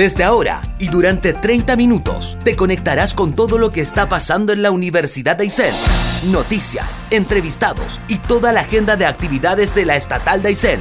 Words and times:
Desde 0.00 0.24
ahora 0.24 0.62
y 0.78 0.88
durante 0.88 1.34
30 1.34 1.76
minutos 1.76 2.38
te 2.42 2.56
conectarás 2.56 3.12
con 3.12 3.34
todo 3.34 3.58
lo 3.58 3.70
que 3.70 3.82
está 3.82 4.08
pasando 4.08 4.54
en 4.54 4.62
la 4.62 4.70
Universidad 4.70 5.36
de 5.36 5.42
Aysén. 5.42 5.74
Noticias, 6.32 7.02
entrevistados 7.10 8.00
y 8.08 8.16
toda 8.16 8.50
la 8.54 8.60
agenda 8.60 8.96
de 8.96 9.04
actividades 9.04 9.74
de 9.74 9.84
la 9.84 9.96
Estatal 9.96 10.40
de 10.40 10.48
Aysén. 10.48 10.80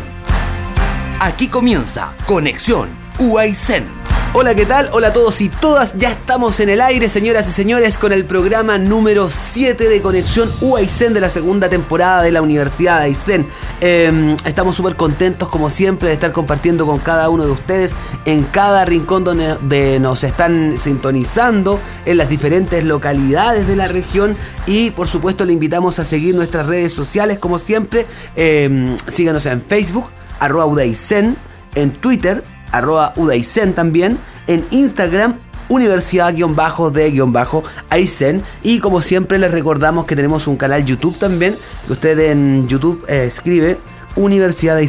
Aquí 1.19 1.49
comienza 1.49 2.13
Conexión 2.27 2.87
UAICEN. 3.19 3.98
Hola, 4.31 4.53
¿qué 4.53 4.67
tal? 4.67 4.91
Hola 4.93 5.07
a 5.07 5.13
todos 5.13 5.41
y 5.41 5.49
todas. 5.49 5.97
Ya 5.97 6.11
estamos 6.11 6.59
en 6.59 6.69
el 6.69 6.81
aire, 6.81 7.09
señoras 7.09 7.49
y 7.49 7.51
señores, 7.51 7.97
con 7.97 8.13
el 8.13 8.25
programa 8.25 8.77
número 8.77 9.27
7 9.27 9.89
de 9.89 10.01
Conexión 10.03 10.51
UAICEN 10.61 11.15
de 11.15 11.19
la 11.19 11.31
segunda 11.31 11.67
temporada 11.67 12.21
de 12.21 12.31
la 12.31 12.43
Universidad 12.43 12.99
de 12.99 13.05
Aysén. 13.05 13.47
Em, 13.81 14.37
estamos 14.45 14.75
súper 14.75 14.95
contentos, 14.95 15.49
como 15.49 15.71
siempre, 15.71 16.09
de 16.09 16.13
estar 16.13 16.31
compartiendo 16.31 16.85
con 16.85 16.99
cada 16.99 17.27
uno 17.29 17.43
de 17.43 17.51
ustedes 17.51 17.91
en 18.25 18.43
cada 18.43 18.85
rincón 18.85 19.23
donde 19.23 19.99
nos 19.99 20.23
están 20.23 20.75
sintonizando, 20.77 21.79
en 22.05 22.17
las 22.17 22.29
diferentes 22.29 22.83
localidades 22.83 23.67
de 23.67 23.75
la 23.75 23.87
región. 23.87 24.37
Y 24.67 24.91
por 24.91 25.07
supuesto, 25.07 25.43
le 25.43 25.53
invitamos 25.53 25.97
a 25.97 26.05
seguir 26.05 26.35
nuestras 26.35 26.67
redes 26.67 26.93
sociales, 26.93 27.39
como 27.39 27.57
siempre. 27.57 28.05
Em, 28.35 28.95
síganos 29.07 29.47
en 29.47 29.59
Facebook, 29.59 30.05
arroba 30.39 30.67
UDAICEN, 30.67 31.35
en 31.73 31.91
Twitter 31.93 32.43
arroba 32.71 33.13
Udaisen 33.15 33.73
también, 33.73 34.17
en 34.47 34.65
Instagram 34.71 35.35
universidad-de-aisen 35.69 38.43
y 38.63 38.79
como 38.79 39.01
siempre 39.01 39.37
les 39.37 39.51
recordamos 39.51 40.05
que 40.05 40.15
tenemos 40.15 40.47
un 40.47 40.57
canal 40.57 40.83
YouTube 40.83 41.17
también, 41.17 41.55
que 41.87 41.93
usted 41.93 42.19
en 42.19 42.67
YouTube 42.67 43.05
eh, 43.07 43.25
escribe 43.27 43.77
Universidad 44.15 44.75
de 44.75 44.83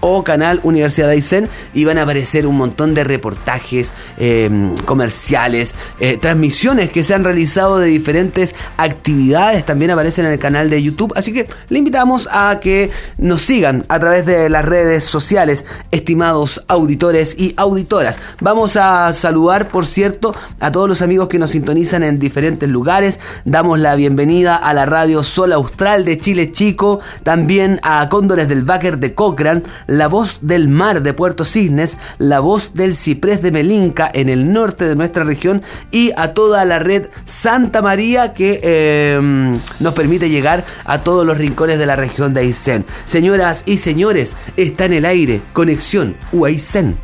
o 0.00 0.24
canal 0.24 0.60
Universidad 0.62 1.08
de 1.08 1.14
Aysén 1.14 1.48
y 1.74 1.84
van 1.84 1.98
a 1.98 2.02
aparecer 2.02 2.46
un 2.46 2.56
montón 2.56 2.94
de 2.94 3.04
reportajes 3.04 3.92
em, 4.16 4.74
comerciales, 4.84 5.74
eh, 6.00 6.16
transmisiones 6.16 6.90
que 6.90 7.04
se 7.04 7.14
han 7.14 7.24
realizado 7.24 7.78
de 7.78 7.86
diferentes 7.86 8.54
actividades, 8.76 9.64
también 9.64 9.90
aparecen 9.90 10.26
en 10.26 10.32
el 10.32 10.38
canal 10.38 10.70
de 10.70 10.82
YouTube, 10.82 11.12
así 11.16 11.32
que 11.32 11.48
le 11.68 11.78
invitamos 11.78 12.28
a 12.30 12.58
que 12.60 12.90
nos 13.18 13.42
sigan 13.42 13.84
a 13.88 13.98
través 13.98 14.26
de 14.26 14.48
las 14.48 14.64
redes 14.64 15.04
sociales, 15.04 15.64
estimados 15.90 16.64
auditores 16.68 17.34
y 17.38 17.54
auditoras. 17.56 18.18
Vamos 18.40 18.76
a 18.76 19.12
saludar, 19.12 19.68
por 19.68 19.86
cierto, 19.86 20.34
a 20.60 20.70
todos 20.70 20.88
los 20.88 21.02
amigos 21.02 21.28
que 21.28 21.38
nos 21.38 21.50
sintonizan 21.50 22.02
en 22.02 22.18
diferentes 22.18 22.68
lugares, 22.68 23.20
damos 23.44 23.78
la 23.78 23.96
bienvenida 23.96 24.56
a 24.56 24.74
la 24.74 24.86
radio 24.86 25.22
Sol 25.22 25.52
Austral 25.52 26.04
de 26.04 26.18
Chile 26.18 26.52
Chico, 26.52 27.00
también 27.22 27.80
a 27.82 28.08
Cóndores 28.08 28.48
del 28.48 28.62
Báquer 28.62 28.98
de 28.98 29.14
Cochrane, 29.14 29.62
la 29.88 30.06
voz 30.06 30.38
del 30.42 30.68
mar 30.68 31.02
de 31.02 31.12
Puerto 31.12 31.44
Cisnes, 31.44 31.96
la 32.18 32.38
voz 32.38 32.74
del 32.74 32.94
ciprés 32.94 33.42
de 33.42 33.50
Melinca 33.50 34.08
en 34.12 34.28
el 34.28 34.52
norte 34.52 34.86
de 34.86 34.94
nuestra 34.94 35.24
región 35.24 35.62
y 35.90 36.12
a 36.16 36.34
toda 36.34 36.64
la 36.64 36.78
red 36.78 37.08
Santa 37.24 37.82
María 37.82 38.32
que 38.32 38.60
em, 38.62 39.58
nos 39.80 39.94
permite 39.94 40.30
llegar 40.30 40.64
a 40.84 41.00
todos 41.00 41.26
los 41.26 41.36
rincones 41.36 41.78
de 41.78 41.86
la 41.86 41.96
región 41.96 42.34
de 42.34 42.40
Aysén. 42.40 42.84
Señoras 43.04 43.64
y 43.66 43.78
señores, 43.78 44.36
está 44.56 44.84
en 44.84 44.92
el 44.92 45.04
aire 45.04 45.40
Conexión 45.52 46.16
UAICEN. 46.32 46.96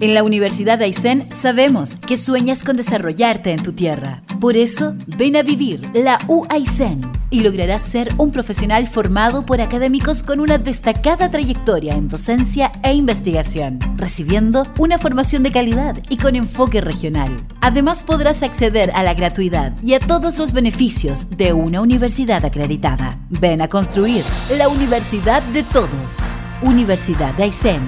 En 0.00 0.14
la 0.14 0.22
Universidad 0.22 0.78
de 0.78 0.86
Aysén 0.86 1.28
sabemos 1.30 1.96
que 2.06 2.16
sueñas 2.16 2.64
con 2.64 2.76
desarrollarte 2.76 3.52
en 3.52 3.62
tu 3.62 3.72
tierra. 3.72 4.22
Por 4.40 4.56
eso, 4.56 4.94
ven 5.16 5.36
a 5.36 5.42
vivir 5.42 5.80
la 5.94 6.18
UAICEN 6.26 7.15
y 7.30 7.40
lograrás 7.40 7.82
ser 7.82 8.08
un 8.18 8.30
profesional 8.30 8.86
formado 8.88 9.46
por 9.46 9.60
académicos 9.60 10.22
con 10.22 10.40
una 10.40 10.58
destacada 10.58 11.30
trayectoria 11.30 11.94
en 11.94 12.08
docencia 12.08 12.72
e 12.82 12.94
investigación, 12.94 13.78
recibiendo 13.96 14.66
una 14.78 14.98
formación 14.98 15.42
de 15.42 15.52
calidad 15.52 15.96
y 16.08 16.16
con 16.16 16.36
enfoque 16.36 16.80
regional. 16.80 17.34
Además, 17.60 18.02
podrás 18.02 18.42
acceder 18.42 18.90
a 18.94 19.02
la 19.02 19.14
gratuidad 19.14 19.72
y 19.82 19.94
a 19.94 20.00
todos 20.00 20.38
los 20.38 20.52
beneficios 20.52 21.30
de 21.36 21.52
una 21.52 21.80
universidad 21.80 22.44
acreditada. 22.44 23.18
Ven 23.28 23.60
a 23.62 23.68
construir 23.68 24.24
la 24.56 24.68
universidad 24.68 25.42
de 25.42 25.62
todos. 25.62 26.18
Universidad 26.62 27.34
de 27.34 27.44
Aysén 27.44 27.82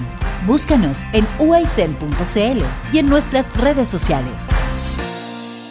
Búscanos 0.46 1.00
en 1.12 1.26
uaicen.cl 1.38 2.62
y 2.92 2.98
en 2.98 3.06
nuestras 3.06 3.54
redes 3.56 3.88
sociales. 3.88 4.32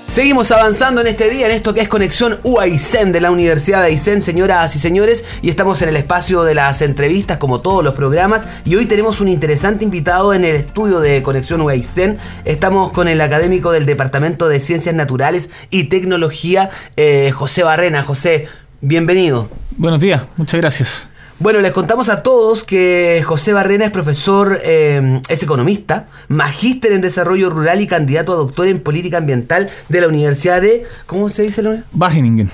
Seguimos 0.07 0.51
avanzando 0.51 1.01
en 1.01 1.07
este 1.07 1.29
día 1.29 1.47
en 1.47 1.51
esto 1.51 1.73
que 1.73 1.81
es 1.81 1.89
Conexión 1.89 2.39
UAICEN 2.43 3.11
de 3.11 3.19
la 3.19 3.29
Universidad 3.29 3.81
de 3.81 3.87
Aysén, 3.87 4.21
señoras 4.21 4.73
y 4.77 4.79
señores, 4.79 5.25
y 5.41 5.49
estamos 5.49 5.81
en 5.81 5.89
el 5.89 5.97
espacio 5.97 6.43
de 6.43 6.55
las 6.55 6.81
entrevistas 6.81 7.37
como 7.37 7.59
todos 7.59 7.83
los 7.83 7.93
programas 7.93 8.47
y 8.63 8.75
hoy 8.75 8.85
tenemos 8.85 9.19
un 9.19 9.27
interesante 9.27 9.83
invitado 9.83 10.33
en 10.33 10.45
el 10.45 10.55
estudio 10.55 11.01
de 11.01 11.21
Conexión 11.21 11.59
UAICEN. 11.61 12.19
Estamos 12.45 12.93
con 12.93 13.09
el 13.09 13.19
académico 13.19 13.73
del 13.73 13.85
Departamento 13.85 14.47
de 14.47 14.61
Ciencias 14.61 14.95
Naturales 14.95 15.49
y 15.71 15.85
Tecnología, 15.85 16.69
eh, 16.95 17.31
José 17.31 17.63
Barrena. 17.63 18.03
José, 18.03 18.47
bienvenido. 18.79 19.49
Buenos 19.71 19.99
días, 19.99 20.23
muchas 20.37 20.61
gracias. 20.61 21.09
Bueno, 21.39 21.61
les 21.61 21.71
contamos 21.71 22.09
a 22.09 22.23
todos 22.23 22.63
que 22.63 23.23
José 23.23 23.53
Barrena 23.53 23.85
es 23.85 23.91
profesor, 23.91 24.59
eh, 24.63 25.21
es 25.29 25.43
economista, 25.43 26.07
magíster 26.29 26.93
en 26.93 27.01
desarrollo 27.01 27.51
rural 27.51 27.79
y 27.79 27.85
candidato 27.85 28.33
a 28.33 28.37
doctor 28.37 28.67
en 28.67 28.79
política 28.79 29.19
ambiental 29.19 29.69
de 29.87 30.01
la 30.01 30.07
Universidad 30.07 30.63
de. 30.63 30.85
¿Cómo 31.05 31.29
se 31.29 31.43
dice 31.43 31.61
la 31.61 31.83
Wageningen 31.93 32.49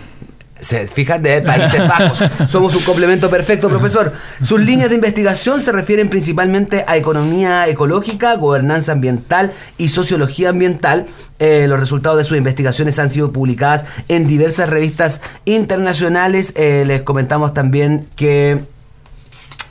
se 0.59 0.87
fijan 0.87 1.21
de 1.21 1.41
Países 1.41 1.79
Bajos. 1.79 2.23
Somos 2.49 2.73
un 2.73 2.83
complemento 2.83 3.29
perfecto, 3.29 3.67
profesor. 3.67 4.13
Sus 4.41 4.61
líneas 4.61 4.89
de 4.89 4.95
investigación 4.95 5.59
se 5.59 5.73
refieren 5.73 6.09
principalmente 6.09 6.85
a 6.87 6.95
economía 6.95 7.67
ecológica, 7.67 8.35
gobernanza 8.35 8.93
ambiental 8.93 9.51
y 9.77 9.89
sociología 9.89 10.49
ambiental. 10.49 11.07
Eh, 11.39 11.65
los 11.67 11.79
resultados 11.79 12.17
de 12.17 12.23
sus 12.23 12.37
investigaciones 12.37 12.97
han 12.97 13.09
sido 13.09 13.33
publicadas 13.33 13.83
en 14.07 14.25
diversas 14.25 14.69
revistas 14.69 15.19
internacionales. 15.43 16.53
Eh, 16.55 16.85
les 16.87 17.01
comentamos 17.01 17.53
también 17.53 18.05
que 18.15 18.72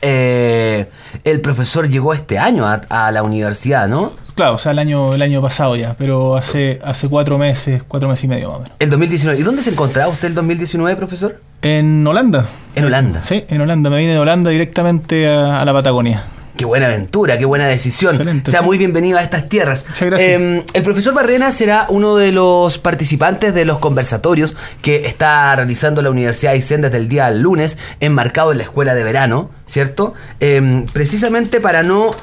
eh, 0.02 0.88
el 1.24 1.40
profesor 1.40 1.88
llegó 1.88 2.12
este 2.12 2.38
año 2.38 2.66
a, 2.66 3.10
la 3.10 3.22
universidad, 3.22 3.88
¿no? 3.88 4.12
Claro, 4.34 4.56
o 4.56 4.58
sea, 4.58 4.72
el 4.72 4.78
año, 4.78 5.14
el 5.14 5.22
año 5.22 5.40
pasado 5.40 5.76
ya, 5.76 5.94
pero 5.96 6.36
hace, 6.36 6.80
hace 6.84 7.08
cuatro 7.08 7.38
meses, 7.38 7.82
cuatro 7.86 8.08
meses 8.08 8.24
y 8.24 8.28
medio 8.28 8.48
más 8.48 8.58
o 8.58 8.62
menos. 8.62 8.76
El 8.78 8.91
2019. 8.91 9.38
¿Y 9.38 9.42
dónde 9.42 9.62
se 9.62 9.70
encontraba 9.70 10.10
usted 10.10 10.28
el 10.28 10.34
2019, 10.34 10.96
profesor? 10.96 11.41
En 11.62 12.04
Holanda. 12.06 12.46
¿En 12.74 12.84
Holanda? 12.84 13.22
Sí, 13.22 13.44
en 13.48 13.60
Holanda. 13.60 13.91
Me 13.91 13.98
vine 13.98 14.12
de 14.12 14.18
Holanda 14.18 14.50
directamente 14.50 15.28
a 15.28 15.64
la 15.64 15.72
Patagonia. 15.72 16.24
Qué 16.56 16.64
buena 16.66 16.86
aventura, 16.86 17.38
qué 17.38 17.44
buena 17.44 17.66
decisión. 17.66 18.42
sea 18.44 18.62
muy 18.62 18.78
bienvenido 18.78 19.18
a 19.18 19.22
estas 19.22 19.48
tierras. 19.48 19.84
Muchas 19.88 20.08
gracias. 20.08 20.30
Em, 20.30 20.62
el 20.72 20.82
profesor 20.82 21.14
Barrena 21.14 21.50
será 21.50 21.86
uno 21.88 22.16
de 22.16 22.30
los 22.30 22.78
participantes 22.78 23.54
de 23.54 23.64
los 23.64 23.78
conversatorios 23.78 24.54
que 24.82 25.06
está 25.06 25.54
realizando 25.56 26.02
la 26.02 26.10
Universidad 26.10 26.52
de 26.52 26.58
Aysén 26.58 26.82
desde 26.82 26.98
el 26.98 27.08
día 27.08 27.30
lunes, 27.30 27.78
enmarcado 28.00 28.52
en 28.52 28.58
la 28.58 28.64
escuela 28.64 28.94
de 28.94 29.02
verano, 29.02 29.50
¿cierto? 29.66 30.14
Em, 30.41 30.86
precisamente 30.86 31.60
para 31.60 31.82
no 31.82 32.14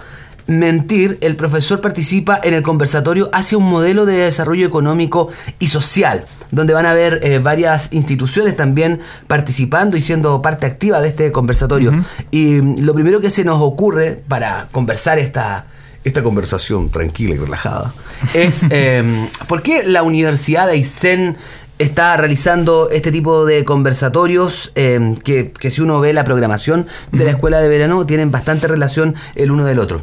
mentir, 0.50 1.18
el 1.22 1.36
profesor 1.36 1.80
participa 1.80 2.40
en 2.44 2.54
el 2.54 2.64
conversatorio 2.64 3.30
hacia 3.32 3.58
un 3.58 3.70
modelo 3.70 4.06
de 4.06 4.18
desarrollo 4.18 4.66
económico 4.66 5.30
y 5.60 5.68
social, 5.68 6.26
donde 6.52 6.74
van 6.74 6.86
a 6.86 6.92
haber 6.92 7.20
eh, 7.24 7.40
varias 7.40 7.90
instituciones 7.92 8.56
también 8.56 9.00
participando 9.28 9.96
y 9.96 10.02
siendo 10.02 10.42
parte 10.42 10.66
activa 10.66 11.02
de 11.02 11.10
este 11.10 11.32
conversatorio. 11.32 12.04
Y 12.32 12.62
mm, 12.62 12.80
lo 12.80 12.94
primero 12.94 13.22
que 13.22 13.30
se 13.30 13.46
nos 13.46 13.62
ocurre 13.62 14.22
para 14.28 14.68
conversar 14.72 15.20
esta, 15.20 15.68
esta 16.04 16.24
conversación 16.24 16.90
tranquila 16.90 17.36
y 17.36 17.38
relajada 17.38 17.94
es 18.34 18.64
em, 18.70 19.28
por 19.48 19.62
qué 19.62 19.84
la 19.84 20.04
Universidad 20.04 20.66
de 20.66 20.74
Aysén 20.74 21.38
está 21.78 22.18
realizando 22.18 22.90
este 22.90 23.12
tipo 23.12 23.46
de 23.46 23.64
conversatorios 23.64 24.72
em, 24.76 25.16
que, 25.16 25.54
si 25.70 25.82
uno 25.82 26.00
ve 26.00 26.12
la 26.14 26.26
programación 26.26 26.88
de 27.12 27.24
la 27.24 27.32
escuela 27.32 27.62
de 27.62 27.70
verano 27.70 28.06
tienen 28.06 28.32
bastante 28.32 28.68
relación 28.68 29.16
el 29.36 29.52
uno 29.52 29.66
del 29.66 29.80
otro. 29.80 30.02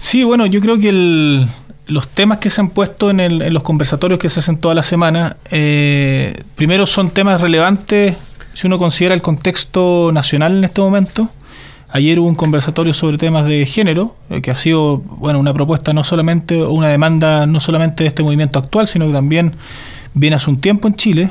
Sí, 0.00 0.24
bueno, 0.24 0.46
yo 0.46 0.62
creo 0.62 0.78
que 0.78 1.46
los 1.86 2.08
temas 2.08 2.38
que 2.38 2.48
se 2.48 2.62
han 2.62 2.70
puesto 2.70 3.10
en, 3.10 3.52
los 3.52 3.62
conversatorios 3.62 4.18
que 4.18 4.30
se 4.30 4.40
hacen 4.40 4.56
toda 4.56 4.74
la 4.74 4.82
semana, 4.82 5.36
eh, 5.50 6.42
primero 6.56 6.86
son 6.86 7.10
temas 7.10 7.40
relevantes 7.40 8.16
si 8.54 8.66
uno 8.66 8.78
considera 8.78 9.14
el 9.14 9.20
contexto 9.20 10.10
nacional 10.12 10.56
en 10.56 10.64
este 10.64 10.80
momento. 10.80 11.28
Ayer 11.92 12.18
hubo 12.18 12.28
un 12.28 12.34
conversatorio 12.34 12.94
sobre 12.94 13.18
temas 13.18 13.44
de 13.44 13.66
género, 13.66 14.16
eh, 14.30 14.40
que 14.40 14.50
ha 14.50 14.54
sido 14.54 14.98
bueno 14.98 15.38
una 15.38 15.52
propuesta 15.52 15.92
no 15.92 16.02
solamente, 16.02 16.62
una 16.62 16.88
demanda 16.88 17.44
no 17.46 17.60
solamente 17.60 18.04
de 18.04 18.08
este 18.08 18.22
movimiento 18.22 18.58
actual, 18.58 18.88
sino 18.88 19.06
que 19.06 19.12
también 19.12 19.54
viene 20.14 20.36
hace 20.36 20.48
un 20.48 20.60
tiempo 20.60 20.88
en 20.88 20.94
Chile. 20.94 21.30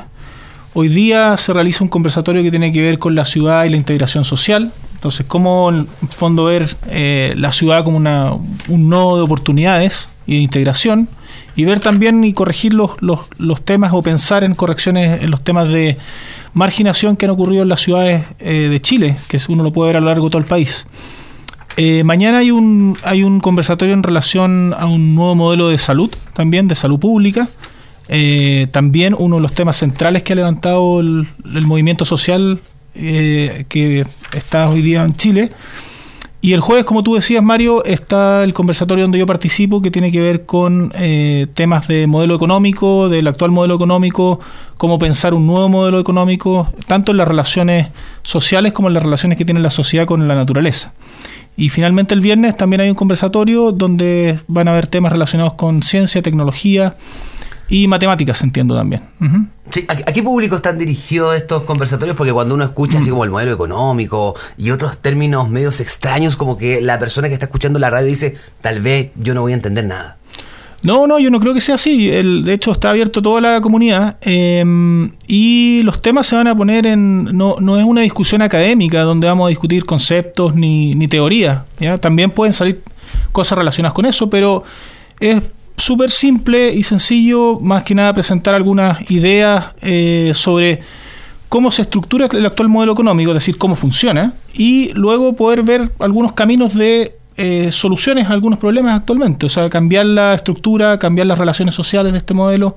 Hoy 0.74 0.88
día 0.88 1.36
se 1.38 1.52
realiza 1.52 1.82
un 1.82 1.88
conversatorio 1.88 2.44
que 2.44 2.50
tiene 2.50 2.72
que 2.72 2.82
ver 2.82 3.00
con 3.00 3.16
la 3.16 3.24
ciudad 3.24 3.64
y 3.64 3.70
la 3.70 3.76
integración 3.76 4.24
social. 4.24 4.72
Entonces, 5.00 5.24
cómo 5.26 5.70
en 5.70 5.86
fondo 6.10 6.44
ver 6.44 6.68
eh, 6.88 7.32
la 7.34 7.52
ciudad 7.52 7.84
como 7.84 7.96
una, 7.96 8.32
un 8.68 8.90
nodo 8.90 9.16
de 9.16 9.22
oportunidades 9.22 10.10
y 10.26 10.34
de 10.34 10.40
integración 10.42 11.08
y 11.56 11.64
ver 11.64 11.80
también 11.80 12.22
y 12.22 12.34
corregir 12.34 12.74
los, 12.74 12.90
los, 13.00 13.62
temas 13.64 13.94
o 13.94 14.02
pensar 14.02 14.44
en 14.44 14.54
correcciones 14.54 15.22
en 15.22 15.30
los 15.30 15.42
temas 15.42 15.70
de 15.70 15.96
marginación 16.52 17.16
que 17.16 17.24
han 17.24 17.30
ocurrido 17.30 17.62
en 17.62 17.70
las 17.70 17.80
ciudades 17.80 18.26
eh, 18.40 18.68
de 18.70 18.82
Chile, 18.82 19.16
que 19.26 19.40
uno 19.48 19.62
lo 19.62 19.72
puede 19.72 19.88
ver 19.88 19.96
a 19.96 20.00
lo 20.00 20.06
largo 20.08 20.26
de 20.26 20.32
todo 20.32 20.42
el 20.42 20.46
país. 20.46 20.86
Eh, 21.78 22.04
mañana 22.04 22.36
hay 22.36 22.50
un, 22.50 22.98
hay 23.02 23.22
un 23.22 23.40
conversatorio 23.40 23.94
en 23.94 24.02
relación 24.02 24.74
a 24.78 24.84
un 24.84 25.14
nuevo 25.14 25.34
modelo 25.34 25.70
de 25.70 25.78
salud, 25.78 26.10
también 26.34 26.68
de 26.68 26.74
salud 26.74 27.00
pública. 27.00 27.48
Eh, 28.08 28.66
también 28.70 29.16
uno 29.18 29.36
de 29.36 29.42
los 29.42 29.54
temas 29.54 29.76
centrales 29.76 30.24
que 30.24 30.34
ha 30.34 30.36
levantado 30.36 31.00
el, 31.00 31.26
el 31.54 31.66
movimiento 31.66 32.04
social 32.04 32.60
eh, 32.94 33.64
que 33.68 34.04
está 34.32 34.68
hoy 34.68 34.82
día 34.82 35.02
en 35.04 35.14
Chile. 35.14 35.50
Y 36.42 36.54
el 36.54 36.60
jueves, 36.60 36.86
como 36.86 37.02
tú 37.02 37.14
decías, 37.14 37.42
Mario, 37.42 37.84
está 37.84 38.44
el 38.44 38.54
conversatorio 38.54 39.04
donde 39.04 39.18
yo 39.18 39.26
participo 39.26 39.82
que 39.82 39.90
tiene 39.90 40.10
que 40.10 40.20
ver 40.20 40.46
con 40.46 40.90
eh, 40.94 41.48
temas 41.52 41.86
de 41.86 42.06
modelo 42.06 42.34
económico, 42.34 43.10
del 43.10 43.26
actual 43.26 43.50
modelo 43.50 43.74
económico, 43.74 44.40
cómo 44.78 44.98
pensar 44.98 45.34
un 45.34 45.46
nuevo 45.46 45.68
modelo 45.68 46.00
económico, 46.00 46.72
tanto 46.86 47.12
en 47.12 47.18
las 47.18 47.28
relaciones 47.28 47.88
sociales 48.22 48.72
como 48.72 48.88
en 48.88 48.94
las 48.94 49.02
relaciones 49.02 49.36
que 49.36 49.44
tiene 49.44 49.60
la 49.60 49.68
sociedad 49.68 50.06
con 50.06 50.26
la 50.28 50.34
naturaleza. 50.34 50.94
Y 51.58 51.68
finalmente 51.68 52.14
el 52.14 52.22
viernes 52.22 52.56
también 52.56 52.80
hay 52.80 52.88
un 52.88 52.94
conversatorio 52.94 53.70
donde 53.70 54.38
van 54.48 54.66
a 54.66 54.70
haber 54.70 54.86
temas 54.86 55.12
relacionados 55.12 55.54
con 55.54 55.82
ciencia, 55.82 56.22
tecnología, 56.22 56.96
y 57.70 57.86
matemáticas, 57.86 58.42
entiendo 58.42 58.74
también. 58.74 59.02
sí, 59.70 59.86
¿a, 59.88 59.96
qué 59.96 60.22
público 60.22 60.56
están 60.56 60.76
dirigidos 60.76 61.36
estos 61.36 61.62
conversatorios? 61.62 62.16
Porque 62.16 62.32
cuando 62.32 62.54
uno 62.54 62.64
escucha 62.64 62.98
así 62.98 63.08
como 63.08 63.24
el 63.24 63.30
modelo 63.30 63.52
económico 63.52 64.34
y 64.58 64.72
otros 64.72 64.98
términos 64.98 65.48
medios 65.48 65.80
extraños, 65.80 66.36
como 66.36 66.58
que 66.58 66.80
la 66.80 66.98
persona 66.98 67.28
que 67.28 67.34
está 67.34 67.46
escuchando 67.46 67.78
la 67.78 67.88
radio 67.88 68.08
dice, 68.08 68.36
tal 68.60 68.82
vez 68.82 69.12
yo 69.14 69.34
no 69.34 69.42
voy 69.42 69.52
a 69.52 69.54
entender 69.54 69.84
nada. 69.84 70.18
No, 70.82 71.06
no, 71.06 71.18
yo 71.18 71.30
no 71.30 71.40
creo 71.40 71.54
que 71.54 71.60
sea 71.60 71.74
así. 71.74 72.10
El, 72.10 72.42
de 72.42 72.54
hecho, 72.54 72.72
está 72.72 72.90
abierto 72.90 73.20
toda 73.20 73.40
la 73.40 73.60
comunidad 73.60 74.16
em, 74.22 75.10
y 75.28 75.82
los 75.84 76.00
temas 76.00 76.26
se 76.26 76.36
van 76.36 76.46
a 76.46 76.56
poner 76.56 76.86
en... 76.86 77.24
No, 77.36 77.56
no 77.60 77.78
es 77.78 77.84
una 77.84 78.00
discusión 78.00 78.42
académica 78.42 79.02
donde 79.02 79.26
vamos 79.26 79.46
a 79.46 79.48
discutir 79.50 79.84
conceptos 79.84 80.54
ni, 80.54 80.94
ni 80.94 81.06
teoría. 81.06 81.66
¿ya? 81.78 81.98
También 81.98 82.30
pueden 82.30 82.54
salir 82.54 82.82
cosas 83.30 83.58
relacionadas 83.58 83.92
con 83.92 84.06
eso, 84.06 84.30
pero 84.30 84.64
es 85.20 85.42
súper 85.80 86.10
simple 86.10 86.72
y 86.74 86.82
sencillo, 86.82 87.58
más 87.60 87.82
que 87.82 87.94
nada 87.94 88.14
presentar 88.14 88.54
algunas 88.54 89.10
ideas 89.10 89.66
eh, 89.80 90.32
sobre 90.34 90.82
cómo 91.48 91.70
se 91.70 91.82
estructura 91.82 92.28
el 92.30 92.46
actual 92.46 92.68
modelo 92.68 92.92
económico, 92.92 93.30
es 93.30 93.36
decir, 93.36 93.58
cómo 93.58 93.76
funciona, 93.76 94.34
y 94.54 94.92
luego 94.94 95.34
poder 95.34 95.62
ver 95.62 95.90
algunos 95.98 96.32
caminos 96.32 96.74
de 96.74 97.16
eh, 97.36 97.72
soluciones 97.72 98.28
a 98.28 98.32
algunos 98.32 98.58
problemas 98.58 98.98
actualmente, 98.98 99.46
o 99.46 99.48
sea, 99.48 99.68
cambiar 99.68 100.06
la 100.06 100.34
estructura, 100.34 100.98
cambiar 100.98 101.26
las 101.26 101.38
relaciones 101.38 101.74
sociales 101.74 102.12
de 102.12 102.18
este 102.18 102.34
modelo, 102.34 102.76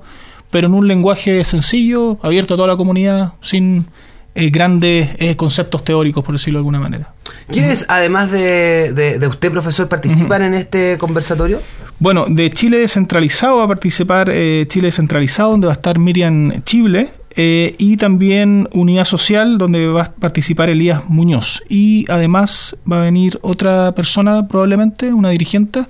pero 0.50 0.66
en 0.66 0.74
un 0.74 0.88
lenguaje 0.88 1.44
sencillo, 1.44 2.18
abierto 2.22 2.54
a 2.54 2.56
toda 2.56 2.68
la 2.68 2.76
comunidad, 2.76 3.34
sin 3.42 3.86
eh, 4.34 4.50
grandes 4.50 5.10
conceptos 5.36 5.84
teóricos, 5.84 6.24
por 6.24 6.34
decirlo 6.34 6.58
de 6.58 6.60
alguna 6.60 6.80
manera. 6.80 7.12
¿Quiénes, 7.50 7.84
además 7.88 8.30
de, 8.30 8.92
de, 8.92 9.26
usted, 9.28 9.52
profesor, 9.52 9.88
participan 9.88 10.42
en 10.42 10.54
este 10.54 10.98
conversatorio? 10.98 11.60
Bueno, 11.98 12.26
de 12.28 12.50
Chile 12.50 12.78
Descentralizado 12.78 13.58
va 13.58 13.64
a 13.64 13.68
participar 13.68 14.28
eh, 14.30 14.66
Chile 14.68 14.88
Descentralizado, 14.88 15.52
donde 15.52 15.68
va 15.68 15.72
a 15.72 15.76
estar 15.76 15.98
Miriam 15.98 16.62
Chible, 16.64 17.08
eh, 17.36 17.74
y 17.78 17.96
también 17.96 18.68
Unidad 18.72 19.04
Social, 19.04 19.58
donde 19.58 19.88
va 19.88 20.02
a 20.02 20.12
participar 20.12 20.70
Elías 20.70 21.08
Muñoz. 21.08 21.62
Y 21.68 22.04
además 22.10 22.76
va 22.90 23.00
a 23.00 23.04
venir 23.04 23.38
otra 23.42 23.92
persona, 23.92 24.46
probablemente, 24.46 25.12
una 25.12 25.30
dirigente, 25.30 25.84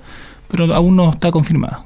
pero 0.49 0.73
aún 0.73 0.95
no 0.95 1.11
está 1.11 1.31
confirmada. 1.31 1.85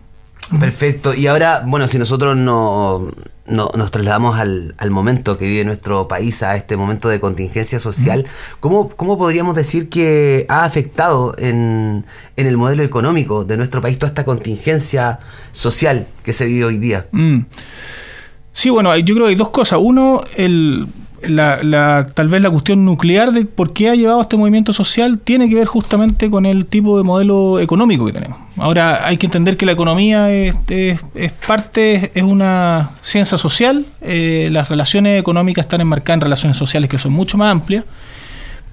Perfecto. 0.58 1.14
Y 1.14 1.28
ahora, 1.28 1.64
bueno, 1.66 1.88
si 1.88 2.00
nosotros 2.00 2.36
no, 2.36 3.12
nos 3.46 3.92
trasladamos 3.92 4.40
al, 4.40 4.74
momento 4.90 5.38
que 5.38 5.46
vive 5.46 5.64
nuestro 5.64 6.08
país, 6.08 6.42
a 6.44 6.56
este 6.56 6.78
momento 6.78 7.10
de 7.10 7.20
contingencia 7.20 7.80
social, 7.80 8.26
¿cómo, 8.60 8.90
podríamos 8.90 9.56
decir 9.56 9.90
que 9.90 10.46
ha 10.50 10.64
afectado 10.64 11.36
en, 11.38 12.06
el 12.36 12.58
modelo 12.58 12.84
económico 12.84 13.46
de 13.46 13.58
nuestro 13.58 13.82
país 13.82 14.00
toda 14.00 14.10
esta 14.10 14.26
contingencia 14.26 15.20
social 15.52 16.08
que 16.24 16.34
se 16.34 16.46
vive 16.46 16.66
hoy 16.66 16.78
día? 16.78 17.08
Mm. 17.12 17.42
Sí, 18.52 18.70
bueno, 18.70 18.96
yo 18.98 19.14
creo 19.14 19.28
que 19.28 19.32
hay 19.32 19.36
dos 19.36 19.50
cosas. 19.50 19.80
Uno, 19.82 20.22
el 20.36 20.88
la, 21.28 22.08
tal 22.14 22.28
vez 22.28 22.42
la 22.42 22.50
cuestión 22.50 22.86
nuclear 22.86 23.32
de 23.32 23.46
por 23.46 23.74
qué 23.74 23.90
ha 23.90 23.96
llevado 23.96 24.22
este 24.22 24.38
movimiento 24.38 24.74
social 24.74 25.20
tiene 25.20 25.50
que 25.50 25.56
ver 25.56 25.68
justamente 25.68 26.30
con 26.30 26.46
el 26.46 26.66
tipo 26.66 26.98
de 26.98 27.04
modelo 27.04 27.60
económico 27.60 28.06
que 28.06 28.14
tenemos. 28.14 28.38
Ahora 28.58 29.08
hay 29.08 29.18
que 29.18 29.26
entender 29.26 29.58
que 29.58 29.66
la 29.66 29.72
economía 29.72 30.30
es, 30.32 30.56
parte, 31.48 32.12
es 32.14 32.24
una 32.24 32.92
ciencia 33.02 33.38
social, 33.38 33.86
eh, 34.02 34.50
las 34.52 34.70
relaciones 34.70 35.20
económicas 35.20 35.66
están 35.66 35.82
enmarcadas 35.82 36.18
en 36.18 36.22
relaciones 36.22 36.58
sociales 36.58 36.90
que 36.90 37.00
son 37.00 37.14
mucho 37.14 37.38
más 37.38 37.52
amplias, 37.52 37.86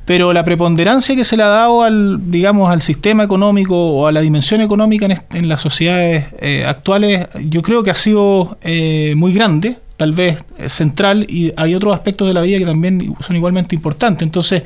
pero 0.05 0.33
la 0.33 0.45
preponderancia 0.45 1.17
que 1.17 1.25
se 1.25 1.37
le 1.37 1.43
ha 1.43 1.49
dado 1.49 1.83
al, 1.83 2.31
digamos, 2.31 2.71
al 2.71 2.81
sistema 2.81 3.25
económico 3.25 3.77
o 3.77 4.07
a 4.07 4.13
la 4.13 4.21
dimensión 4.21 4.61
económica 4.61 5.07
en, 5.33 5.49
las 5.49 5.61
sociedades 5.61 6.27
eh, 6.41 6.65
actuales, 6.67 7.27
yo 7.49 7.63
creo 7.63 7.83
que 7.83 7.91
ha 7.91 7.95
sido 7.95 8.57
eh, 8.63 9.15
muy 9.17 9.33
grande 9.33 9.79
tal 9.97 10.13
vez 10.13 10.43
central 10.69 11.27
y 11.29 11.53
hay 11.57 11.75
otros 11.75 11.95
aspectos 11.95 12.29
de 12.29 12.35
la 12.35 12.43
vida 12.43 12.59
que 12.59 12.67
también 12.67 13.15
son 13.21 13.37
igualmente 13.37 13.75
importantes. 13.75 14.23
Entonces, 14.23 14.63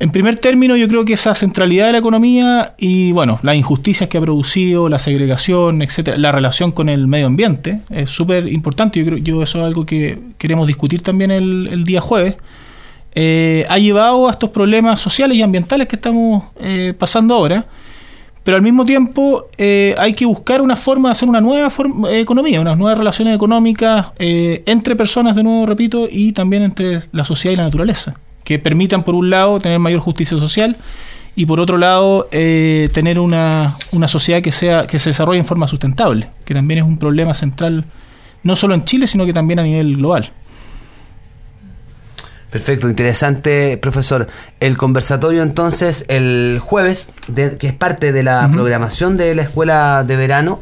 en 0.00 0.10
primer 0.10 0.36
término, 0.36 0.76
yo 0.76 0.88
creo 0.88 1.04
que 1.04 1.12
esa 1.12 1.34
centralidad 1.36 1.86
de 1.86 1.92
la 1.92 1.98
economía 1.98 2.74
y, 2.78 3.12
bueno, 3.12 3.38
las 3.42 3.54
injusticias 3.54 4.08
que 4.08 4.18
ha 4.18 4.20
producido, 4.20 4.88
la 4.88 4.98
segregación, 4.98 5.82
etcétera, 5.82 6.18
la 6.18 6.32
relación 6.32 6.72
con 6.72 6.88
el 6.88 7.06
medio 7.06 7.26
ambiente 7.26 7.80
es 7.90 8.10
súper 8.10 8.48
importante. 8.48 8.98
Yo 8.98 9.06
creo 9.06 9.18
yo 9.18 9.42
eso 9.42 9.60
es 9.60 9.64
algo 9.64 9.86
que 9.86 10.18
queremos 10.36 10.66
discutir 10.66 11.02
también 11.02 11.30
el, 11.30 11.84
día 11.84 12.00
jueves. 12.00 12.34
Eh, 13.14 13.64
ha 13.68 13.78
llevado 13.78 14.28
a 14.28 14.32
estos 14.32 14.50
problemas 14.50 15.00
sociales 15.00 15.38
y 15.38 15.42
ambientales 15.42 15.86
que 15.86 15.94
estamos 15.94 16.44
eh, 16.60 16.92
pasando 16.98 17.34
ahora 17.34 17.64
pero 18.44 18.58
al 18.58 18.62
mismo 18.62 18.84
tiempo 18.84 19.48
eh, 19.56 19.94
hay 19.98 20.12
que 20.12 20.26
buscar 20.26 20.60
una 20.60 20.76
forma 20.76 21.08
de 21.08 21.12
hacer 21.12 21.28
una 21.28 21.40
nueva 21.40 21.72
eh, 22.10 22.20
economía, 22.20 22.60
unas 22.60 22.76
nuevas 22.76 22.98
relaciones 22.98 23.34
económicas 23.34 24.08
eh, 24.18 24.62
entre 24.66 24.94
personas, 24.94 25.34
de 25.34 25.42
nuevo 25.42 25.64
repito, 25.64 26.06
y 26.10 26.32
también 26.32 26.62
entre 26.62 27.02
la 27.10 27.24
sociedad 27.24 27.54
y 27.54 27.56
la 27.56 27.64
naturaleza, 27.64 28.16
que 28.44 28.58
permitan 28.58 29.02
por 29.02 29.14
un 29.14 29.30
lado 29.30 29.58
tener 29.58 29.78
mayor 29.78 30.00
justicia 30.00 30.38
social 30.38 30.76
y 31.34 31.46
por 31.46 31.58
otro 31.58 31.78
lado 31.78 32.28
tener 32.30 33.18
una, 33.18 33.76
una 33.90 34.06
sociedad 34.06 34.40
que 34.40 34.52
sea 34.52 34.86
que 34.86 35.00
se 35.00 35.10
desarrolle 35.10 35.40
en 35.40 35.44
forma 35.44 35.66
sustentable, 35.66 36.28
que 36.44 36.54
también 36.54 36.78
es 36.78 36.84
un 36.84 36.98
problema 36.98 37.34
central 37.34 37.84
no 38.44 38.54
solo 38.54 38.74
en 38.74 38.84
Chile, 38.84 39.08
sino 39.08 39.26
que 39.26 39.32
también 39.32 39.58
a 39.58 39.64
nivel 39.64 39.96
global. 39.96 40.30
Perfecto, 42.54 42.88
interesante, 42.88 43.76
profesor. 43.78 44.28
El 44.60 44.76
conversatorio 44.76 45.42
entonces 45.42 46.04
el 46.06 46.60
jueves, 46.62 47.08
que 47.34 47.66
es 47.66 47.72
parte 47.72 48.12
de 48.12 48.22
la 48.22 48.48
programación 48.48 49.16
de 49.16 49.34
la 49.34 49.42
escuela 49.42 50.04
de 50.06 50.14
verano. 50.14 50.60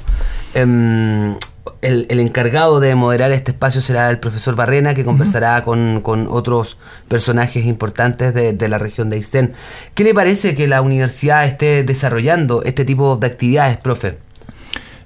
Em, 0.54 1.36
el, 1.82 2.18
encargado 2.18 2.80
de 2.80 2.94
moderar 2.94 3.30
este 3.32 3.50
espacio 3.50 3.82
será 3.82 4.08
el 4.08 4.18
profesor 4.18 4.56
Barrena, 4.56 4.94
que 4.94 5.04
conversará 5.04 5.64
con, 5.64 6.00
otros 6.30 6.78
personajes 7.08 7.66
importantes 7.66 8.32
de, 8.32 8.54
de, 8.54 8.68
la 8.70 8.78
región 8.78 9.10
de 9.10 9.16
Aysén. 9.16 9.52
¿Qué 9.92 10.02
le 10.02 10.14
parece 10.14 10.54
que 10.54 10.68
la 10.68 10.80
universidad 10.80 11.44
esté 11.44 11.84
desarrollando 11.84 12.62
este 12.62 12.86
tipo 12.86 13.18
de 13.18 13.26
actividades, 13.26 13.76
profe? 13.76 14.16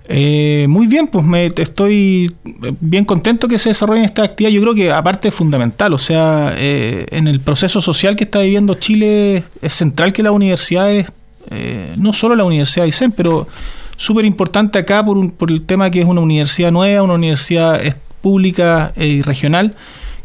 Eh, 0.09 0.67
muy 0.69 0.87
bien, 0.87 1.09
pues 1.09 1.25
me 1.25 1.47
estoy 1.47 2.33
bien 2.81 3.05
contento 3.05 3.49
que 3.49 3.59
se 3.59 3.71
desarrolle 3.71 4.05
esta 4.05 4.23
actividad. 4.23 4.51
Yo 4.51 4.63
creo 4.63 4.75
que 4.75 4.93
aparte 4.93 5.29
es 5.29 5.35
fundamental, 5.35 5.93
o 5.93 5.99
sea, 5.99 6.55
eh, 6.57 7.07
en 7.11 7.27
el 7.27 7.41
proceso 7.41 7.81
social 7.81 8.15
que 8.15 8.25
está 8.25 8.41
viviendo 8.41 8.75
Chile 8.75 9.43
es 9.61 9.73
central 9.73 10.13
que 10.13 10.23
las 10.23 10.33
universidades, 10.33 11.07
eh, 11.51 11.95
no 11.97 12.13
solo 12.13 12.37
la 12.37 12.45
Universidad 12.45 12.85
de 12.85 12.91
ICEN, 12.91 13.13
pero 13.13 13.49
súper 13.97 14.25
importante 14.25 14.79
acá 14.79 15.05
por, 15.05 15.33
por 15.35 15.51
el 15.51 15.63
tema 15.63 15.91
que 15.91 16.01
es 16.01 16.07
una 16.07 16.21
universidad 16.21 16.71
nueva, 16.71 17.03
una 17.03 17.15
universidad 17.15 17.81
pública 18.21 18.93
y 18.97 19.23
regional 19.23 19.75